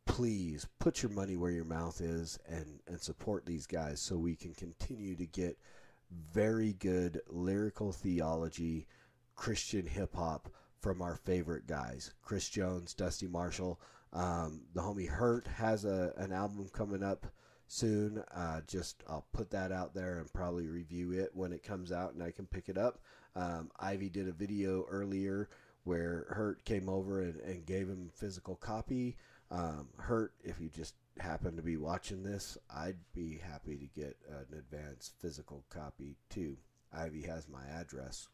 please 0.05 0.67
put 0.79 1.03
your 1.03 1.11
money 1.11 1.37
where 1.37 1.51
your 1.51 1.65
mouth 1.65 2.01
is 2.01 2.39
and, 2.47 2.79
and 2.87 2.99
support 2.99 3.45
these 3.45 3.67
guys 3.67 3.99
so 4.01 4.17
we 4.17 4.35
can 4.35 4.53
continue 4.53 5.15
to 5.15 5.25
get 5.25 5.57
very 6.31 6.73
good 6.73 7.21
lyrical 7.27 7.91
theology, 7.91 8.87
Christian 9.35 9.85
hip 9.85 10.15
hop 10.15 10.49
from 10.81 11.01
our 11.01 11.15
favorite 11.15 11.67
guys 11.67 12.13
Chrys 12.25 12.49
Jones, 12.49 12.93
Dusty 12.93 13.27
Marshall. 13.27 13.79
Um, 14.13 14.61
the 14.73 14.81
homie 14.81 15.07
Hurt 15.07 15.47
has 15.47 15.85
a, 15.85 16.13
an 16.17 16.31
album 16.31 16.69
coming 16.73 17.03
up 17.03 17.27
soon. 17.67 18.23
Uh, 18.35 18.61
just 18.67 19.03
I'll 19.07 19.27
put 19.31 19.51
that 19.51 19.71
out 19.71 19.93
there 19.93 20.19
and 20.19 20.33
probably 20.33 20.67
review 20.67 21.11
it 21.11 21.29
when 21.33 21.53
it 21.53 21.63
comes 21.63 21.91
out 21.91 22.13
and 22.13 22.23
I 22.23 22.31
can 22.31 22.47
pick 22.47 22.69
it 22.69 22.77
up. 22.77 22.99
Um, 23.35 23.69
Ivy 23.79 24.09
did 24.09 24.27
a 24.27 24.33
video 24.33 24.85
earlier 24.89 25.49
where 25.83 26.25
Hurt 26.29 26.65
came 26.65 26.89
over 26.89 27.21
and, 27.21 27.39
and 27.41 27.65
gave 27.65 27.87
him 27.87 28.09
physical 28.13 28.55
copy. 28.55 29.15
Um, 29.51 29.89
Hurt, 29.97 30.33
if 30.43 30.59
you 30.59 30.69
just 30.69 30.95
happen 31.19 31.55
to 31.55 31.61
be 31.61 31.77
watching 31.77 32.23
this, 32.23 32.57
I'd 32.75 32.97
be 33.13 33.37
happy 33.37 33.77
to 33.77 33.99
get 33.99 34.17
an 34.29 34.57
advanced 34.57 35.13
physical 35.19 35.63
copy 35.69 36.17
too. 36.29 36.57
Ivy 36.93 37.21
has 37.23 37.47
my 37.47 37.65
address. 37.79 38.27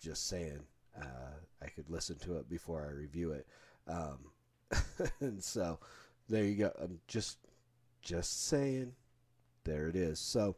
Just 0.00 0.28
saying, 0.28 0.60
uh, 1.00 1.36
I 1.62 1.68
could 1.68 1.90
listen 1.90 2.16
to 2.20 2.36
it 2.38 2.48
before 2.48 2.86
I 2.86 2.92
review 2.92 3.32
it. 3.32 3.46
Um, 3.86 4.32
and 5.20 5.42
so 5.42 5.78
there 6.28 6.44
you 6.44 6.56
go. 6.56 6.72
I'm 6.80 7.00
just 7.06 7.38
just 8.02 8.46
saying. 8.46 8.92
There 9.64 9.88
it 9.88 9.96
is. 9.96 10.18
So 10.18 10.56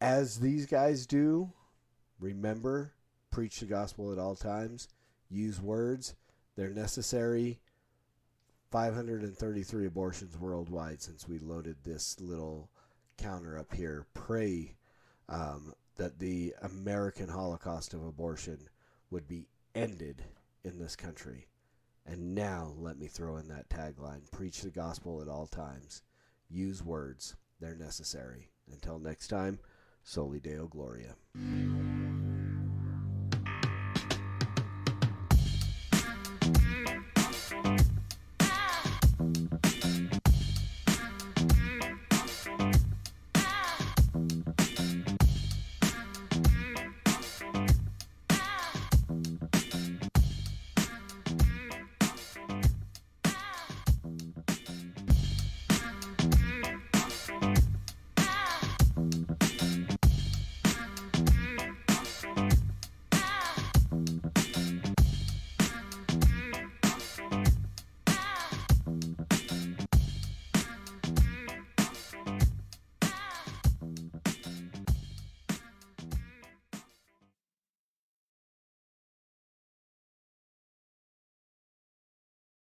as 0.00 0.38
these 0.38 0.66
guys 0.66 1.06
do, 1.06 1.50
remember 2.20 2.92
preach 3.32 3.60
the 3.60 3.66
gospel 3.66 4.12
at 4.12 4.18
all 4.18 4.36
times. 4.36 4.88
Use 5.28 5.60
words. 5.60 6.14
They're 6.54 6.70
necessary. 6.70 7.58
533 8.70 9.86
abortions 9.86 10.38
worldwide 10.38 11.02
since 11.02 11.28
we 11.28 11.38
loaded 11.38 11.76
this 11.82 12.18
little 12.20 12.70
counter 13.16 13.58
up 13.58 13.74
here. 13.74 14.06
Pray 14.14 14.76
um, 15.28 15.74
that 15.96 16.18
the 16.18 16.54
American 16.62 17.28
Holocaust 17.28 17.92
of 17.92 18.04
abortion 18.04 18.58
would 19.12 19.28
be 19.28 19.46
ended 19.74 20.24
in 20.64 20.78
this 20.78 20.96
country. 20.96 21.46
And 22.04 22.34
now 22.34 22.74
let 22.78 22.98
me 22.98 23.06
throw 23.06 23.36
in 23.36 23.46
that 23.48 23.68
tagline 23.68 24.28
preach 24.32 24.62
the 24.62 24.70
gospel 24.70 25.22
at 25.22 25.28
all 25.28 25.46
times. 25.46 26.02
Use 26.48 26.82
words, 26.82 27.36
they're 27.60 27.76
necessary. 27.76 28.50
Until 28.72 28.98
next 28.98 29.28
time, 29.28 29.60
Soli 30.02 30.40
Deo 30.40 30.66
Gloria. 30.66 31.14